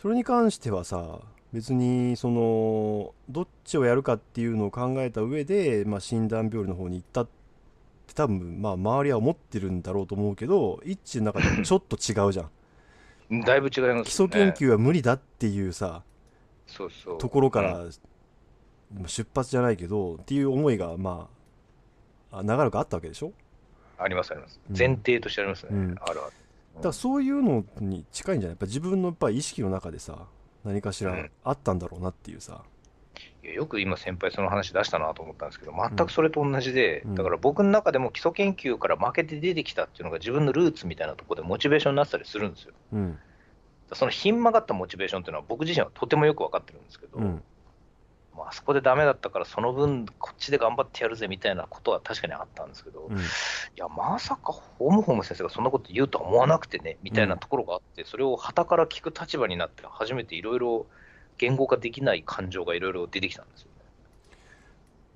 [0.00, 1.20] それに関してはさ
[1.52, 7.26] 別にそのどっちをやるかっていうのを考えた上で、まあ、診断病理の方に行ったっ
[8.06, 12.44] て多分まあ周りは思ってるんだろうと思うけどイッチの中でちょっと違うじゃ
[13.34, 14.02] んだいぶ違います、ね。
[14.04, 16.02] 基礎研究は無理だっていうさ
[16.66, 17.86] そうそうところかうんら
[19.06, 21.28] 出発じゃないけどっていう思いがま
[22.32, 23.32] ああ長らくあったわけでしょ？
[23.98, 24.60] ありますあります。
[24.68, 24.76] うん。
[24.76, 25.68] 前提としてありますね。
[25.72, 25.90] うん。
[25.90, 26.20] あるある。
[26.20, 26.32] だか
[26.88, 28.54] らそういうのに近いんじゃない？
[28.54, 30.26] やっぱ自分のやっぱ意識の中でさ
[30.64, 31.30] 何かしらうん。
[31.44, 32.62] あったんだろうなっていうさ、
[33.42, 37.14] いやよく今、先輩、その話出したなと思ったんですけど、全くそれと同じで、うん。
[37.14, 42.74] だから僕の中でも基礎研究から負けて出てきたっていうのが自分のルーツみたいなところでモチベーションになってたりするんですよ。
[42.92, 43.18] うん。
[43.92, 47.42] そのひん曲がったモチベーションっていうのは僕自身はとてもよく分かってるんですけど、うん
[48.40, 53.18] まああそこでダメだったからその分こっちで頑張ってやるぜみたいなことは確かにあったんですけど、いうん。
[53.76, 60.86] やまさかホームホーム先生がそんなこと言うとは思わなくてねみたいなところがあって、それを傍から聞く立場になって初めていろいろ
[61.38, 63.68] 言語化できない感情がいろいろ出てきたんですよ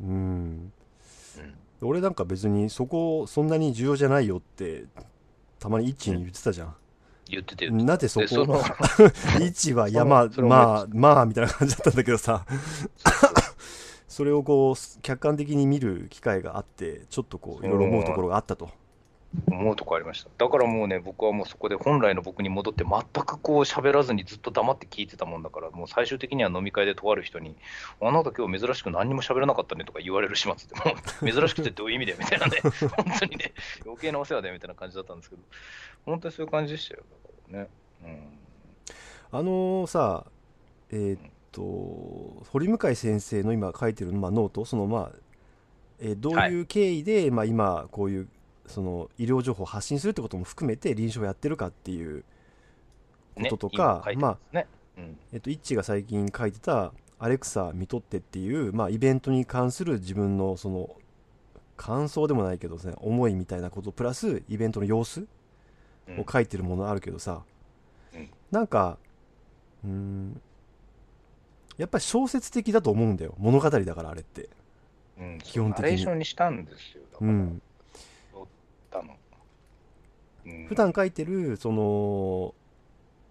[0.02, 0.64] うん。
[0.66, 0.70] ね。
[1.82, 1.88] うん。
[1.88, 4.84] 俺なんか別にそこそんなに重要じゃないよって
[5.58, 6.76] たまにイッチに言ってたじゃん、
[7.28, 12.44] 言っててなぜそこのイッチはいや まあそれまあまあみたいな感じだったんだけどさ。
[14.08, 18.70] そ れをこう客観的に見る機会があってちょっとこういろいろ思うところがあったと
[19.49, 20.31] 思うとこありました。
[20.38, 27.57] だからもうね、僕はもうそこで本来の僕に戻って、全くこう喋らずにずっと黙って聞いてたもんだから、もう最終的には飲み会でとある人に、
[28.01, 33.53] あなた今日珍しく何にも喋らなかったねとか言われる始末で、もう珍しくてどういう意味だよみたいなね、 本当にね、
[33.85, 35.42] 余計なお世話だよみたいな感じだったんですけど、
[36.07, 37.03] 本当にそういう感じでしたよ。
[37.11, 37.68] だからね
[38.05, 38.44] うん
[39.33, 40.27] あのーさ
[40.90, 41.20] えーっ
[41.51, 45.16] と堀向先生の今書いてる、まあ、ノートそのまあ、
[46.01, 48.29] えーどういう経緯で、まあ、今こういう
[48.66, 52.24] その医療情報を発信するってことも含めて臨床をやってるかっていう
[53.37, 54.66] ねこととか今書いてますね。
[54.98, 55.18] うん。
[55.33, 60.96] えっと、イッチが最近書いてた「アレクサ見とって」っていう、まあ、イベントに関する自分のその
[61.77, 65.27] 感想でもないけどね思いみたいなことプラスイベントの様子
[66.07, 66.20] うん。
[66.20, 67.42] を書いてるものあるけどさ、
[68.14, 68.31] うん。
[68.50, 68.98] なんか
[69.85, 70.40] うーん
[71.77, 73.35] やっぱり小説的だと思うんだよ。
[73.38, 74.48] 物語だからあれって。
[75.18, 75.83] うん、基本的に。
[75.83, 77.03] ナレーションにしたんですよ。
[77.12, 77.31] だから。
[77.31, 77.62] うん
[80.68, 82.54] 普段書いてるその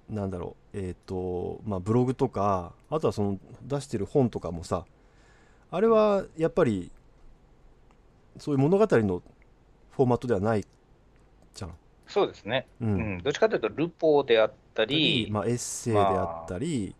[0.09, 4.85] なんだろうえっ、とまあブログとかあとはその出してる本とかもさ
[5.71, 6.91] あれはやっぱり
[8.37, 9.21] そういう物語の
[9.91, 10.65] フォーマットではない
[11.53, 11.73] じゃん。
[12.07, 13.23] そうですね、ううんん。
[13.23, 16.95] どっちかというと、ルポであったり、まあ、エッセイであったり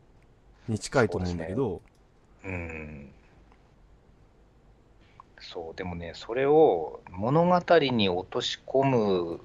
[0.67, 1.81] に近いと思うんだけど、
[2.45, 3.09] うん。
[5.39, 9.41] そう、でもね、それを物語に落とし込む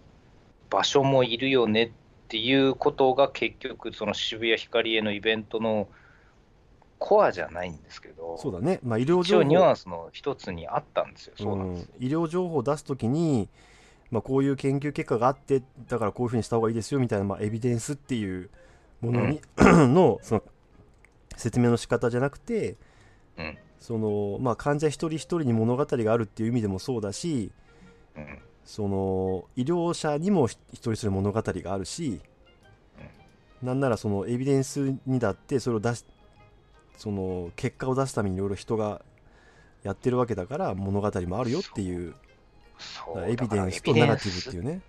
[0.70, 1.90] 場所もいるよねっ
[2.28, 5.88] ていうことが結局、その渋谷ヒカリエのイベントの
[6.98, 11.90] コアじゃないんですけど、そうだね、まあ、医療一応情報ニュアンスの一つにあったんですよ、そうなんです。
[11.98, 13.48] うん医療情報を出すときに、
[14.10, 18.50] まあ、こういう研究結果があってだからこういうふうにした方がいいですよみたいな、まあ、エビデンスっていう
[19.00, 20.42] ものに、のその
[21.36, 22.76] 説明の仕方じゃなくて
[23.36, 23.58] うん。
[23.78, 27.52] その、まあ、患者一人一人に物語があるっていう意味でもそうだし
[28.16, 32.20] うんその医療者にも一人一人物語があるし、
[33.62, 36.04] なんならそのエビデンスにだってそれを出し
[36.98, 39.00] その結果を出すためにいろいろ人が
[39.84, 42.14] やってるわけだから物語もあるよっていう
[42.78, 43.24] そう。
[43.24, 44.82] エビデンスとナラティブっていうね、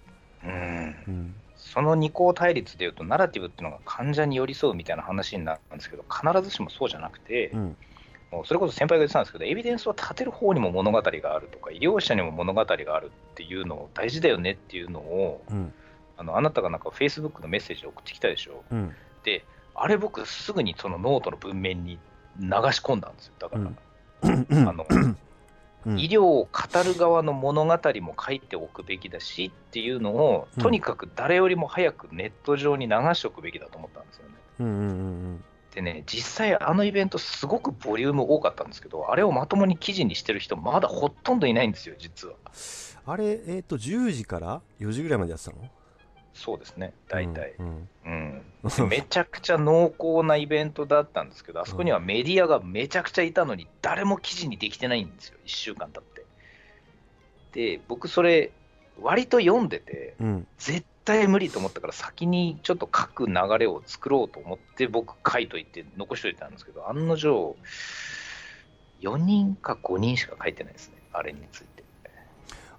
[0.44, 0.96] うん。
[1.08, 7.78] うん、その二項対立でいうと、ナラティブっていうのが患者に寄り添うみたいな話になるんですけど、必ずしもそうじゃなくて、うん
[8.32, 15.74] もうそれこそ先輩が言ってたんですけど、エビデンスを立てる方にも物語があるとか、医療者にも物語があるっていうのを大事だよねっていうのを、うん。
[16.18, 18.64] あのあなたがなんか Facebook のメッセージを送ってきたでしょ。
[18.72, 18.94] うん。
[19.24, 21.98] で、あれ僕すぐにそのノートの文面に
[22.40, 23.34] 流し込んだんですよ。
[23.40, 23.72] だから、
[24.22, 24.68] うん。
[24.68, 24.86] あの
[25.86, 26.00] うん。
[26.00, 30.64] 医療を語る側の物語も書いておくべきだしっていうのを、うん。
[30.64, 34.36] とにかく誰よりも早くネット上に流しておくべきだと思ったんですよね。
[34.60, 35.44] うんうんうん
[35.80, 42.36] でね、実際あのイベントすごくボリューム多かったんですけど、あれをまともに記事にしてる人まだほとんどいないんですよ、実は。
[43.06, 45.58] あれえっ、と10時から4時ぐらいまでやってたの？
[46.34, 47.54] そうですね、大体。
[47.60, 48.42] うんうん。
[48.76, 56.26] でめちゃくちゃ濃厚なイベントだったんですけど、あそこにはメディアがめちゃくちゃいたのに、誰も記事にできてないんですよ、1週間経って。
[57.78, 58.52] で、僕それ、
[59.02, 67.56] 割と読んでて、うん絶対無理と思ったから、先にちょっと書く流れを作ろうと思って、僕書いといて、残しといたんですけど、案の定、
[69.02, 71.84] 4人か5人しか書いてないですね、あれについて。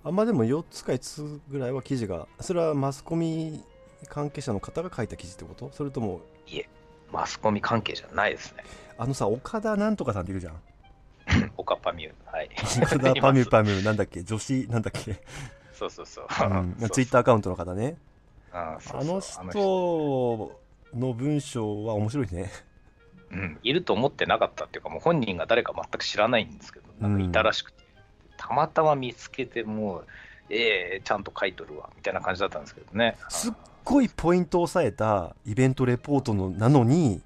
[0.03, 3.63] あまあでも4つか5つぐらいは記事がそれはマスコミ
[4.09, 5.71] 関係者の方が書いた記事ってこと？
[5.75, 6.69] それともいえ、
[7.13, 8.65] マスコミ関係じゃないですね。
[8.97, 10.55] あのさ岡田なんとかさんっているじゃん
[11.59, 12.13] オカパミュー。
[12.35, 12.49] はい。
[12.83, 14.23] 岡田パミュパミュなんだっけ？
[14.23, 15.21] 女子なんだっけ、
[15.75, 16.27] そうそうそう。
[16.41, 17.99] うん、ツイッターアカウントの方ね
[18.53, 22.51] あーそうあの人の文章は面白いね。
[23.33, 27.85] うん、いると思ってなかったっていうか、もう本人が誰か全く知らないんですけど、なんかいたらしくて、
[28.37, 30.07] たまたま見つけて、もう、
[30.49, 33.17] ええちゃんと書いとるわ、みたいな感じだったんですけどね。
[33.29, 33.53] すっ
[33.85, 37.23] ごいポイントを押さえたイベントレポートのなのに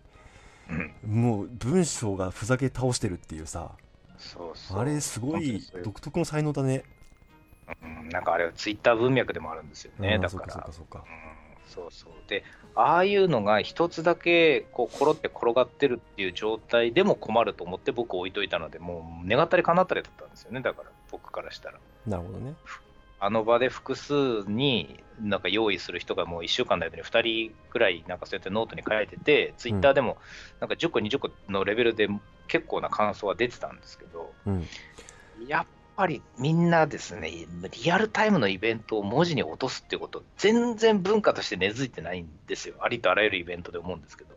[0.71, 3.73] うん、もう文章がふざけ倒してるっていうさ。
[4.19, 4.81] そうそう。
[4.81, 6.85] あれすごい独特の才能だね
[7.83, 10.39] うん、なんかあれはツイッター文脈でもあるんですよね、だか。
[10.39, 12.13] からそうかそうかうん、そうそう。
[12.29, 21.79] で、ああいうのが一つだけ、こう、コロって転がってるっていう状態でも困ると思って僕置いといたので、もう、願ったり叶ったりだったんですよね、だから、僕からしたら。
[22.07, 22.55] なるほどね
[23.21, 30.19] あの場で複数になんか用意する人がもう1週間の間に2人くらいなんかそうやってノートに書いてて、ツイッターでも
[30.61, 32.09] なんか10個、20個のレベルで
[32.49, 34.67] 結構な感想は出てたんですけど、うん
[35.49, 37.31] やっぱりみんなですね、
[37.85, 44.35] リアルタイムのイベントを文字に落とすってこと、全然文化として根付いてないんですよ、ありとあらゆるイベントで思うんですけど。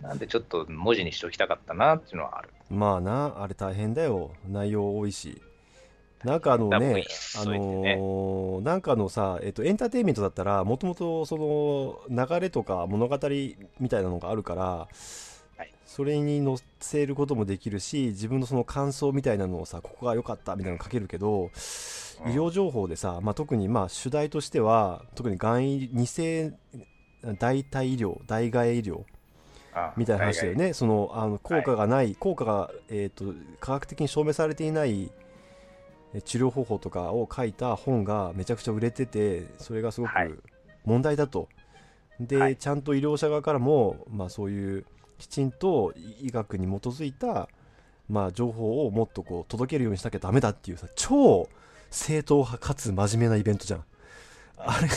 [0.00, 2.50] なんでちょっと文字にしておきたかったなっていうのはある。
[2.70, 4.30] まあなあれ大変だよ。
[4.46, 5.42] 内容多いし。
[6.24, 7.04] なんかあのだからね
[7.36, 11.36] あのーなんかのさ、えっと、エンターテインメントだったらもともとそ
[12.10, 13.18] の流れとか物語
[13.78, 15.27] みたいなのがあるから、はい
[15.98, 21.50] それに載せることもできるし自分のその感想みたいなのをさここが良かったみたいなの書けるけど、
[22.24, 22.30] うん。
[22.30, 26.52] 医療情報でさ、まあ、特にまあ主題としては特にがん医二世
[27.40, 29.02] 代替医療代替医療
[29.74, 35.10] あみたいな話だよね、そのあの効果がない、効果が、えー、と科学的に証明されていない
[36.14, 40.28] え治療方法とかを書いた本がめちゃくちゃ売れてて、それがすごはい。
[40.28, 40.44] く
[40.84, 41.48] 問題だと、
[42.20, 42.56] で、はい。
[42.56, 44.86] ちゃんと医療者側からも、まあ、そういう
[45.18, 47.48] きちんと医学に基づいた、
[48.08, 51.48] まあ、情報をもっとこう届けるようにしなきゃダメだっていうさ、超
[51.90, 53.84] 正統派かつ真面目なイベントじゃん。
[54.60, 54.88] あれ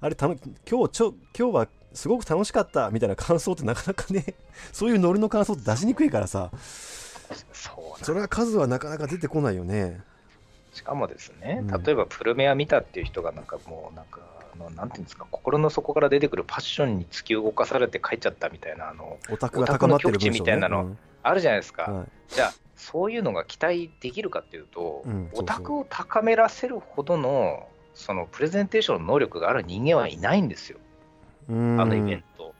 [0.00, 0.36] あれたの
[0.68, 4.36] 今日ちょ今日はすごく楽しかったみたいな感想ってなかなかね
[4.72, 6.50] そういうノリの感想って出しにくいからさ。
[8.02, 10.00] それは数はなかなか出てこないよね
[10.72, 14.20] しかもですねうん、例えばプルメア見たっていう人が、なんかもう、なんか、
[14.54, 21.86] あのなんていうんですか、心の底から出てくるパッションに突き動かされて書いちゃったみたいな、あのオタクが高まってるね、みたいなのあるじゃないですか。
[21.88, 22.06] うんはい。
[22.28, 25.42] じゃあ、そういうのが期待できるかっていうと、うんそうそう。
[25.42, 30.78] オタクを高めらせるほどの、そのプレゼンテーションの能力がある人間はいないんですよ、
[31.48, 31.80] うん。
[31.80, 32.54] あのイベント。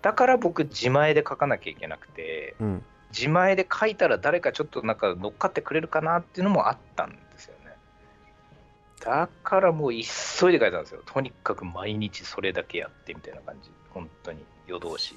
[0.00, 7.72] だから僕、自前で書かなきゃいけなくて、うん自前で書いたら誰かちょっとなんか乗っかってくれるかなっていうのもあったんですよね。
[9.00, 9.96] だからもう急
[10.50, 11.02] いで書いたんですよ。
[11.06, 13.70] とにかく毎日それだけやってみたいな感じ。
[13.90, 15.16] 本当に夜通し。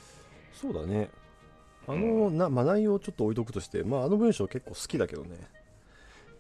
[0.53, 1.09] そうだね
[1.87, 5.37] あのな、まあ、内容をちょっと置いとくとして、まあ、あの文章結構好きだけどね、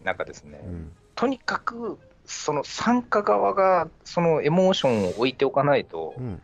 [0.03, 6.41] なんかですね、うん、とにかくその参加側がそのエモーションを置いておかないと、うん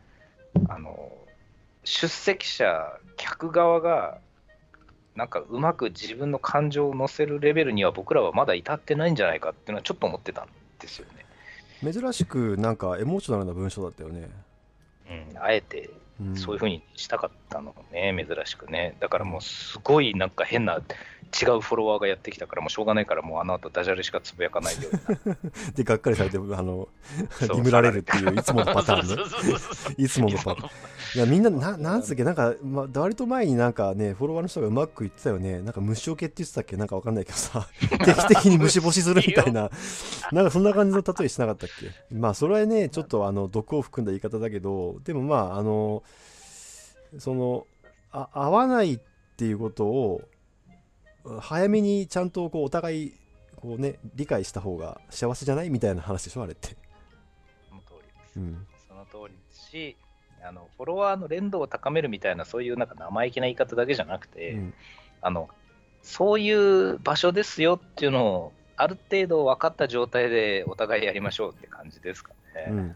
[0.68, 1.12] あの
[1.84, 4.18] 出席者、客側が
[5.18, 10.48] なんかうまく自分の感情を乗せるレベルには僕らはまだ至ってないんじゃないかっていうのはちょっと思ってたん
[10.80, 11.08] ですよ
[11.84, 11.92] ね。
[11.92, 14.30] 珍しくなんかエモーショナルな文章だったよね、
[15.32, 18.96] うん、あえてうん、そういうふうにしたかったのね、珍しくね。
[19.00, 20.82] だからもうすごいなんか変な
[21.40, 24.90] 違うフォロワーがやってきたから、もうしょうがないから、もうあの後ダジャレしかつぶやかないよ
[25.26, 25.36] うに
[25.76, 26.88] でがっかりされてあの
[27.42, 29.24] ディムられるっていういつものパターンね。
[29.98, 30.70] いつものパターン。
[31.16, 35.62] いやみんなななんつうっけなんか、まあ、割と前になんかねフォロワーの人がうまく言ってたよね。
[35.62, 36.76] なんか虫除けって言ってたっけ？
[36.76, 37.68] なんかわかんないけどさ。
[37.80, 39.70] 定期的に虫干しするみたいな。
[40.32, 42.16] なんかそんな感じの例えしなかったっけ？
[42.16, 46.04] まあそれはねちょっとあの毒を含んだ言い方だけどでもまああの
[47.20, 47.66] その
[48.12, 49.00] あ合わないっ
[49.38, 50.22] ていうことを
[51.42, 53.14] 早めにちゃんとこうお互い
[53.56, 56.76] こうね理解した方が幸せじゃないみたいな話でしょあれって、
[57.70, 58.40] その通りです。
[58.40, 59.98] うん、その通りですし、
[60.44, 64.74] あのフォロワーの連動を高めるみたいな、そういうなんか生意気な言い方だけじゃなくて、うん
[65.22, 65.50] あの
[66.04, 72.68] そういう場所ですよっていうのを、ある程度分かった状態でお互いやりましょうって感じですかね。
[72.70, 72.96] うんうん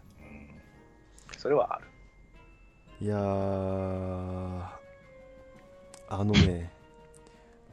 [1.38, 1.88] それはある。
[3.02, 3.20] いやー
[6.08, 6.72] あのね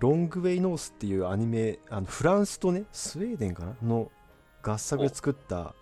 [0.00, 3.74] ロングウェイノースっていうアニメあのフランスとねスウェーデンかな？
[3.82, 4.10] の
[4.62, 5.74] 合作で作った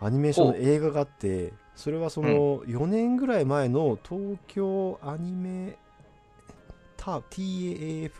[0.00, 5.76] アニメーションの映画があってそれはその4年ぐらい前の東京アニメ
[6.96, 8.10] タ TAF っ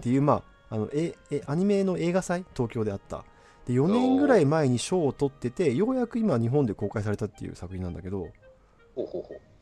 [0.00, 2.44] ていうまああのええアニメの映画祭？
[2.54, 3.24] 東京であった。
[3.66, 8.28] で4年ぐらい前に賞を取っててようやく今日本で公開されたっていう作品なんだけど。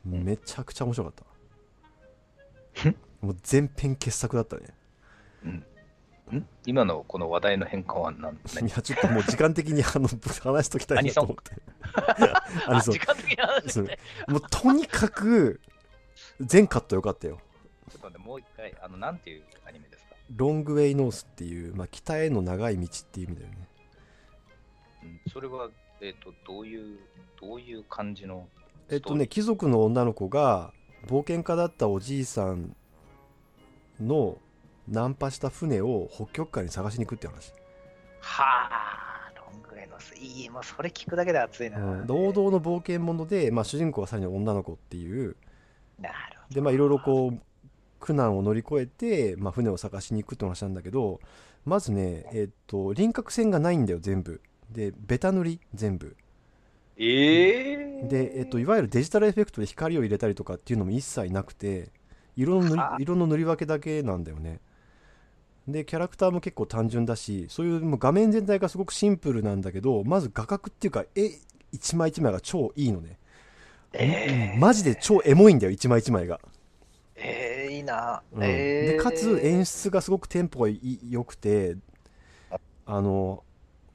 [0.04, 1.14] めちゃくちゃ面白かっ
[2.84, 2.90] た
[3.26, 4.62] もう全編傑作だったね。
[5.44, 6.46] うん、ん？
[6.64, 8.34] 今のこの話題の変化は何？
[8.34, 10.08] い何やちょっともう時間的にあの
[10.42, 11.52] 話しときたいなと思って。
[12.68, 12.94] アニソン？
[12.94, 13.72] 時間的な話？
[13.72, 13.86] そう。
[13.86, 13.98] で。
[14.28, 15.60] もうとにかく
[16.40, 17.38] 全カットよかったよ。
[17.90, 20.14] ちょっと待って、もう一回、あの、なんていうアニメですか？
[20.36, 23.68] ロングウェイノースっていう、まあ、北への長い道っていう意味だよね。
[25.02, 25.20] うん。
[25.32, 25.68] それは、
[26.00, 26.98] えっ、と、どういう、
[27.40, 28.48] どういう感じの？
[28.88, 30.72] えっとね貴族の女の子が
[31.08, 32.76] 冒険家だったおじいさん
[34.00, 34.38] の
[34.88, 37.52] ナンパした船を北極海に探しに行くって話。
[38.20, 41.78] はあ、ロングウェイのス、いい、もうそれ聞くだけで熱いな。
[41.78, 45.36] うん、王道の冒険者で、まあ、主人公はさらに女の子っていう。
[46.00, 46.54] なるほど。
[46.54, 47.40] でまあいろいろこう
[47.98, 51.20] 苦難を乗り越えて、まあ、船を探しに行くって話なんだけど
[51.64, 54.40] まずねえっと輪郭線がないんだよ全部。
[54.70, 56.16] でベタ塗り全部。
[56.98, 61.90] ええで、えっと、いわゆるデジタルエフェクトで光を入れたりとかっていうのも一切なくて
[62.36, 64.60] 色の色の塗り分けだけなんだよね。
[65.66, 71.30] でキャラクターも結構単純だしそういうもう画面全体がすごくシンプルなんだけどまず画角っていうか絵
[71.72, 73.18] 一枚一枚が超いいのね、
[73.92, 76.40] えうんマジで超エモいんだよ一枚一枚が。
[77.16, 78.22] ええいいな。
[78.32, 78.44] うん。
[78.44, 80.70] えでかつ演出がすごくテンポが
[81.10, 81.76] 良くて
[82.86, 83.42] あの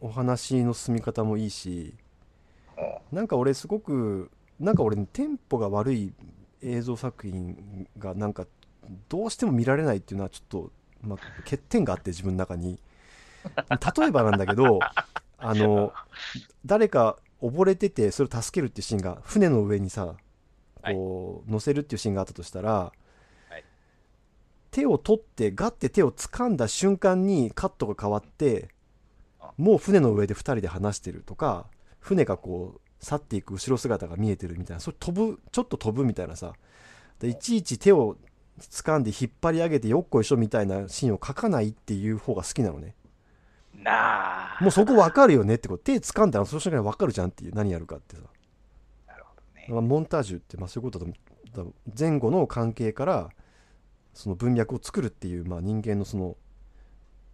[0.01, 1.93] お話の進み方もいいし
[3.11, 6.13] なんか俺すごくなんか俺テンポが悪い
[6.61, 8.45] 映像作品がなんか
[9.09, 10.71] どうしても見られないっていうのはちょっと、
[11.01, 12.79] まあ、欠点があって自分の中に。
[13.43, 14.79] 例えばなんだけど
[15.39, 15.93] あの
[16.63, 20.15] 誰か溺れててそれを助けるっていうシーンが船の上にさ
[20.83, 22.91] こう乗せるっていうシーンがあったとしたら、
[23.51, 23.63] い。
[24.71, 28.69] 手を取ってガッて手を掴んだ瞬間にカットが変わって
[29.39, 29.53] あ。
[29.57, 31.67] もう船の上で2人で話してるとか
[31.99, 36.53] 船がこう去っていく後ろ姿が見えてるみたいなそれ飛ぶちょっと飛ぶみたいなさ
[37.19, 38.17] でいちいち手を
[38.59, 42.95] 掴んで引っ張り上げてよっこいしょみたいなシーンを描かないっていう方が好きなのね
[43.79, 44.63] うなあ。
[44.63, 48.21] もうそこ分かるよねってこと手掴んだらその瞬間に分かるじゃんっていう何やるかってさ
[49.07, 49.75] なるほどねだか。
[49.75, 51.11] らモンタージュってまあそういうことだ
[51.63, 53.29] だ前後の関係から
[54.13, 56.37] その文脈を作るっていう、まあ、人間のその、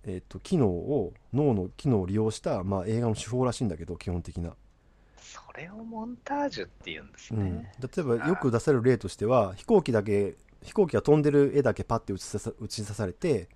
[0.04, 4.56] えー、と機能を脳の機能を利用した、まあ、映画の手法らしいんだけど基本的な、
[5.46, 7.72] それをモンタージュって言うんですうん、ね。
[7.82, 13.50] 例えばよく出される例としては飛行機だけ飛行機が飛んでる絵だけパッて映しさされて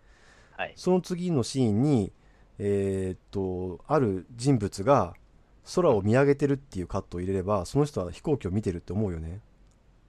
[0.57, 0.73] はい。
[0.75, 2.11] その次のシーンに
[2.59, 5.13] えーっとある人物が
[5.75, 9.39] 空を見上げてるっていうカットを入れればその人は飛行機を見てるって思うよね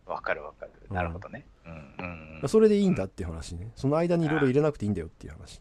[0.06, 0.72] わかるわかる。
[0.90, 1.46] うんなるほどね。
[1.64, 2.48] うんうんうん。
[2.48, 5.60] それでいいんだっていう話ねその間にいろいろ入れなくていいんだよっていう話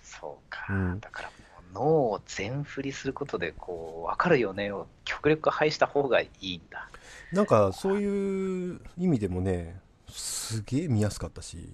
[0.00, 0.66] そうか。
[0.70, 1.30] うんだから
[1.74, 6.88] 脳を全振りすることで、こう、わかるよねを極力排した方がいいんだ。
[7.32, 11.68] なんかそういう意味でもねすげえ見やすかったし。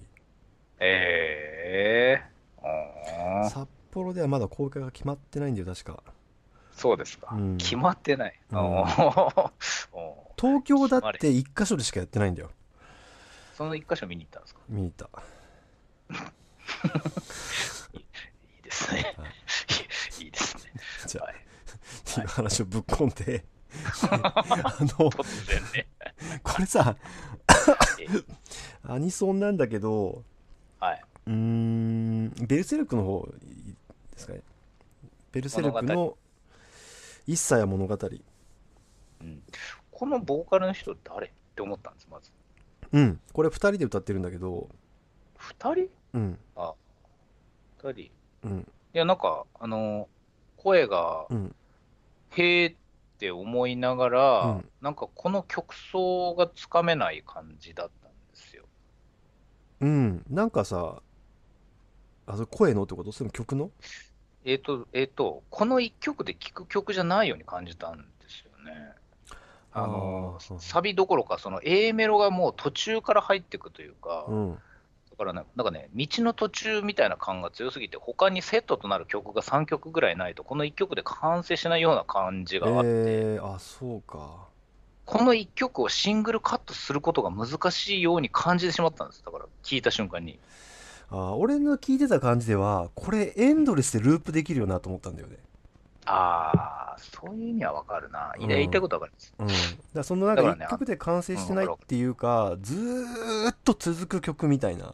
[0.79, 3.49] ええー。
[3.49, 6.01] 札幌ではまだ公開が決まってないんだよ確か。
[6.73, 7.29] そうですか。
[7.35, 7.57] うん。
[7.57, 8.39] 決まってない。
[8.51, 8.85] うん。
[10.37, 12.49] 東京だって1箇所でしかやってないんだよ。
[13.55, 14.61] その一箇所見に行ったんですか？
[14.67, 15.09] 見に行った。
[17.93, 19.15] いいですね。
[19.19, 19.21] い
[20.35, 20.73] いですね。
[21.07, 21.35] じゃあはい。
[21.35, 23.45] っていう話をぶっ込んで
[24.09, 25.87] あの突然ね。
[26.43, 26.95] これさ
[27.99, 28.07] え
[28.83, 30.23] アニソンなんだけど
[30.79, 31.01] はい。
[31.27, 33.75] うーんベルセルクの方いい
[34.13, 34.41] ですかね？
[35.31, 36.17] ベルセルク物の
[37.25, 37.97] 一切や物語
[39.21, 39.43] うん、
[39.91, 42.31] このボーカルの人誰って思ったんです、まず。
[42.91, 44.67] うんこれ2人で歌ってるんだけど
[45.37, 45.89] 二人？
[46.13, 46.73] うんあ、
[47.77, 48.01] 二人。
[48.01, 48.11] い
[48.43, 50.09] うんや、なんか、あの、
[50.63, 51.55] 声が、うん。
[52.31, 52.75] へーっ
[53.17, 54.69] て思いながら、うん。
[54.81, 58.65] なんかこの曲奏がつかめない感じだったんですよ。
[59.79, 60.23] うん。
[60.29, 61.01] なんかさ
[62.27, 63.11] あそれ声のってこと？
[63.11, 63.71] それ曲の？
[64.45, 68.93] えっ、と、えっ、と、この一曲で聴く曲じゃないように感じたんですよね。
[69.71, 70.59] あのあー。
[70.59, 74.53] サビどころか、その A メロがもう途中から入っていくというか、うん。
[74.55, 74.59] だ
[75.21, 84.47] からね、なんかね、道の途中みたいな感が強すぎて、他にセットとなる曲が3曲ぐらいないと、この1曲で完成しないような感じがあって、えー、あそうか。
[85.05, 90.39] この1曲をシングルカットすることが難しいように感じてしまったんです、だから、聞いた瞬間に。
[91.11, 95.35] あ俺の聞いてた感じではこれエンドレスでループできるよなと思ったんだよね。
[96.05, 98.33] あー、そういう意味はわかるな。
[98.39, 98.47] うん。
[98.47, 99.45] 言いたいことはわかる。
[99.45, 99.47] うん、
[99.93, 104.93] だそのなんかだからね一曲で完成してないっていうか、ずーっと続く曲みたいな、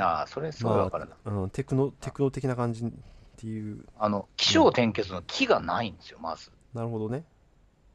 [0.00, 1.16] あー、それすごいわかるな。
[1.24, 2.90] まあうん、テクノテクノ的な感じっ
[3.36, 6.50] ていうあの、起承転結の木がないんですよ、まず。
[6.74, 7.24] なるほどね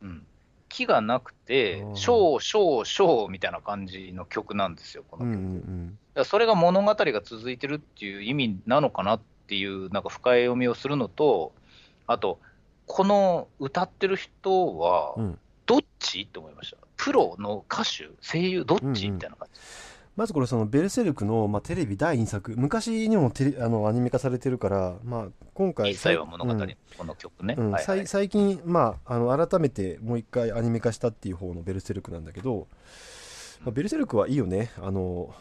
[0.01, 0.25] うん。
[0.69, 5.41] 木がなくてう、ん章、章、章みたいな感じの曲なんですよ、このうんう曲。
[5.41, 11.53] んだそれが物語が続いてるっていう意味なのかなっていう、なんか深い読みをするのと、
[12.07, 12.39] あと、
[12.85, 16.21] この歌ってる人はう、んどっち？
[16.21, 16.77] って思いました。
[16.97, 19.59] プロの歌手、声優、どっち、うんうんみたいな感じ。
[20.15, 22.53] まずこれそのベルセルクの、まあ、テレビ第2作。
[22.55, 26.77] 昔にもテレあのアニメ化されてるから、まあ、今回一切は物語、うん。
[26.97, 27.55] この曲ね。
[27.57, 27.71] うん。
[27.71, 27.83] はいはい。
[27.83, 32.67] 最最近、まあ、あの改めてもう一回アニメ化したっていう方のベルセルクなんだけど、
[33.61, 34.71] まあ、ベルセルクはいいよね。
[34.77, 35.33] あの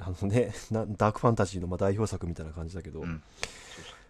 [0.00, 3.22] あのねなダークファンタジーのまあ代表作みたいな感じだけど、うん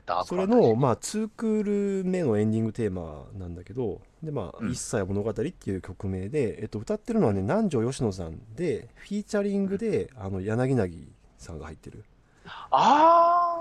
[0.09, 4.73] ダークそれの、まあ、2クール目のエンディングテーマなんだけどで、まあうん。
[4.73, 12.05] 一切物語っていう曲名で、えっと、歌ってるのはね南條吉野さんでフィーチャリングであの柳凪さんが入ってる。
[12.71, 13.59] あ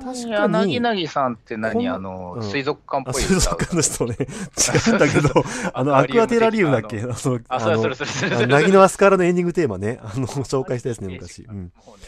[0.00, 1.74] ー、確かに柳凪さんって何？
[1.74, 2.42] このあの、うん。
[2.42, 4.16] 水族館っあぽい水族館の人ね。
[4.18, 5.28] 違うんだけど
[5.74, 7.00] あのアクアテラリウムだっけ？
[7.00, 8.36] あのあ、それそれそれそれそれ。
[8.36, 9.98] あの凪のアスカラのエンディングテーマね。
[10.02, 12.06] あの 紹介したやつね昔、うん、もうね、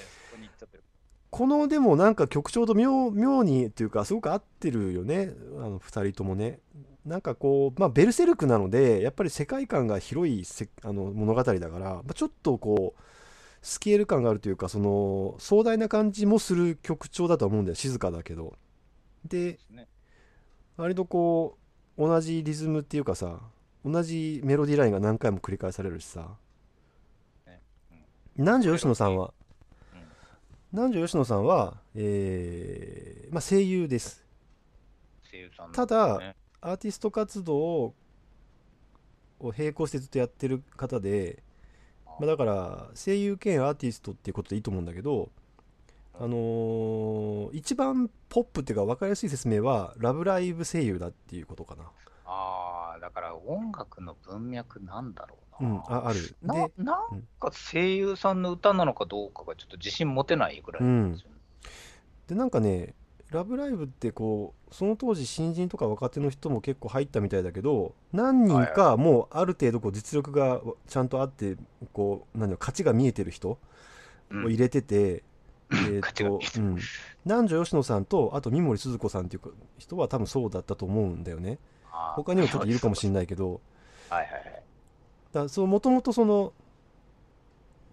[1.39, 5.32] このでもなんか曲調と妙妙にっていうかすごく合ってるよね。
[5.59, 6.59] あの2人ともね。
[7.07, 13.03] なんかこうまあベルセルクなのでやっぱり世界観が広いせあの物語だから、まあ、ちょっとこう
[13.62, 17.76] スケール感があるというかその壮大な感じもする曲調だと思うんだよ。
[17.76, 18.57] 静かだけど。
[19.24, 19.61] で。
[20.76, 21.57] 割とこ
[21.97, 23.39] う同じリズムっていうかさ
[23.84, 26.30] 同じメロディーラインが何回も繰り返されるしさ。
[27.47, 27.61] ね。
[28.34, 29.26] 南條吉野さんは？
[29.26, 29.38] うん
[30.73, 34.25] 南條吉野さんは、えーまあ、声優です
[35.31, 37.95] 声優さんのただねアーティスト活動を
[39.57, 41.43] 並行してずっとやってる方で、
[42.05, 45.31] まあ、だから声優兼アーティストっていうことでいいと思うんだけど、
[46.19, 51.85] あのー一番ポップっていうか分かりやすい説明は「ラブライブ!」声優だっていうことかな、
[52.27, 55.48] ああ、だから音楽の文脈なんだろうな。
[55.61, 56.37] うん、あある。
[56.43, 57.29] なでなん。
[57.41, 61.37] か声優さんの歌なのかどうかがちょっと自信持てないぐらいなんですよね。
[62.27, 62.95] でなんかね
[63.31, 71.57] ラブライブ!」ってこうその当時新人とか若手の人も結構入ったみたいだけど何人かもうある程度こう実力がちゃんとあって
[71.93, 73.59] こう何勝ちが見えてる人
[74.31, 74.45] うん。
[74.45, 75.25] を入れてて、
[75.73, 76.89] えー勝ちが見えうん、
[77.25, 81.59] 南條吉野さんとあと三森すず子さんっていう人は多分そうだったと思うんだよね。
[82.15, 83.61] 他にもちょっといるかもしれないけど。
[84.09, 84.58] はいはいはい。
[85.43, 86.53] だそうもともとその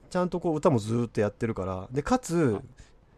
[0.10, 2.60] ちゃんとこう歌もずーっとやってるからでかつ、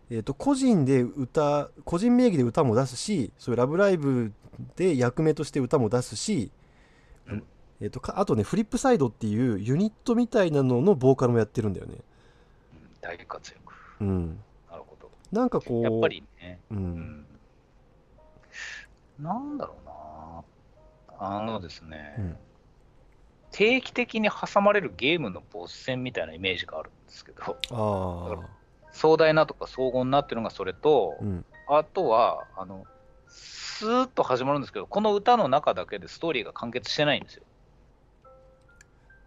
[0.10, 4.32] えー、と個人で歌個人名義で歌も出すしそういう「ラブライブ!」
[4.76, 6.52] で役目として歌も出すし、
[7.28, 7.44] うん
[7.82, 11.94] えー、とかあとねフリップサイドっていうユニットみたいなののボーカルもやってるんだよね。
[11.94, 12.02] うん
[13.00, 13.74] 大活躍。
[14.02, 15.10] うん、なるほど。
[15.32, 17.26] なんかこうやっぱりね、う、うんん。
[19.20, 21.38] なんだろうな。
[21.40, 22.38] あのですね、うん
[23.52, 27.58] 定期的に挟まれるゲームのボス戦みたいなイメージがあるんですけど、
[28.92, 31.46] 壮大なとか荘厳なっていうのがそれと、うん。
[31.68, 32.86] あとは、あの、
[33.28, 37.44] スーッと始まるんですけど、この歌の中だけでストーリーが完結してないんですよ、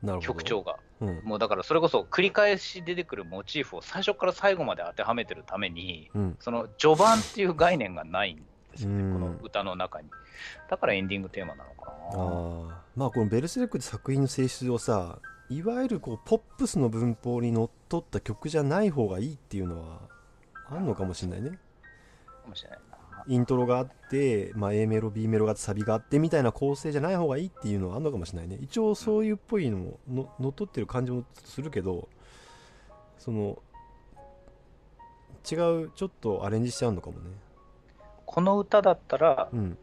[0.02, 0.26] なるほど。
[0.26, 0.76] 曲調が。
[1.00, 1.20] うん。
[1.24, 6.36] もうだからそれこそ繰り返し出てくるモチーフを最初から最後まで当てはめてるために、うん。
[6.40, 8.42] その序盤っていう概念がないんで
[8.76, 9.12] すよね、うん。
[9.12, 10.08] この歌の中に。
[10.68, 12.79] だからエンディングテーマなのかあな。
[12.96, 15.18] ーまあこの「ベルセルク」って作品の性質をさ
[15.48, 20.00] いわゆるこうポップスの文法にのっとった曲じゃない方がいいっていうのは
[20.68, 21.50] あんのかもしれないね。
[21.50, 23.24] かもしれないな。
[23.26, 28.58] イントロがあって、まあ、A メロ B メロがあってサビがあってみたいな構成じゃない方がいいっていうのはあんのかもしれないね。
[28.60, 32.08] 一応そういうっぽいのもののっとってる感じもするけど
[33.18, 33.60] その
[35.50, 37.30] 違うちょっとアレンジしちゃうのかもね。
[38.24, 39.76] この歌だったら、うん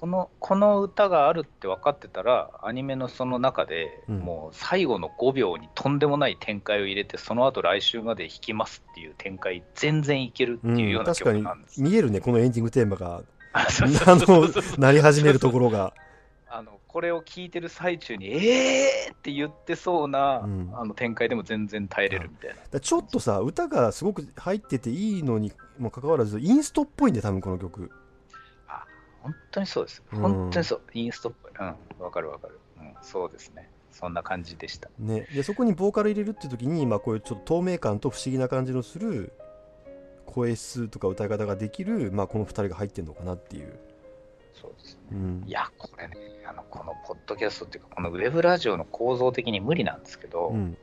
[0.00, 4.18] このこの歌があるって分かってたら、アニメのその中で、うん。
[4.20, 11.82] もう最後の5秒にとんでもない展開を入れて、その後来週まで弾きますっていう展開、全然いけるっていうような確かに曲なんです。
[11.82, 13.22] 見えるねこのエンディングテーマが。
[13.52, 15.92] あのそうそう鳴り始めるところが。
[16.50, 20.70] あのこれを聞いてる最中に、えーって言ってそうな、うん。
[20.74, 22.78] あの展開でも全然耐えれるみたいな。
[22.78, 27.90] ちょっとさ歌がすごく入ってていいのにもかかわらずインストっぽいんだよ多分この曲。
[27.90, 27.97] あ
[29.22, 30.02] 本当にそうです。
[30.12, 30.80] うん本当にそう。
[30.94, 31.52] インストっぽい。
[31.58, 32.58] うん、わかるわかる。
[32.78, 33.70] うん、そうですね。
[33.90, 34.90] そんな感じでした。
[34.98, 39.32] ねでそこにボーカル入れるって時に、まあ、こういうちょっと透明感と不思議な感じのする
[40.26, 43.78] 声質とか歌い方ができる、まあ、この2人が入ってるのかなっていう、
[44.54, 45.00] そうですね。
[45.12, 46.16] うんい、や、これね、
[46.48, 50.76] あのこのポッドキャストっていうか、このウェブラジオの構造的に無理なんですけど、うん、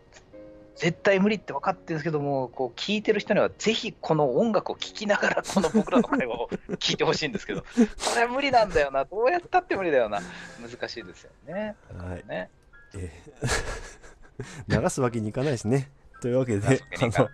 [0.75, 6.49] 絶対無理って分かってるんですけども、こう聞いてる人には、ぜひこの音楽を聴きながら、この僕らの会話を
[6.79, 7.67] 聞いてほしいんですけど、 こ
[8.15, 10.21] れは無理なんだよな、どうやったって無理だよな、
[10.61, 11.75] 難しいですよね。
[11.97, 12.23] はい。
[12.27, 12.49] ね。
[12.95, 13.95] えー
[14.67, 15.91] 流すわけにいかないですね。
[16.21, 17.29] というわけ流ですあの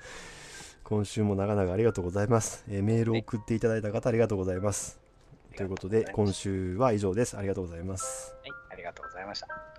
[0.83, 4.99] 今週も長々ありがとうございます、えーメールを送っていただいた方ありがとうございます。
[5.55, 7.37] ということで今週は以上です。
[7.37, 8.35] ありがとうございます。
[8.41, 9.70] はい、ありがとうございました。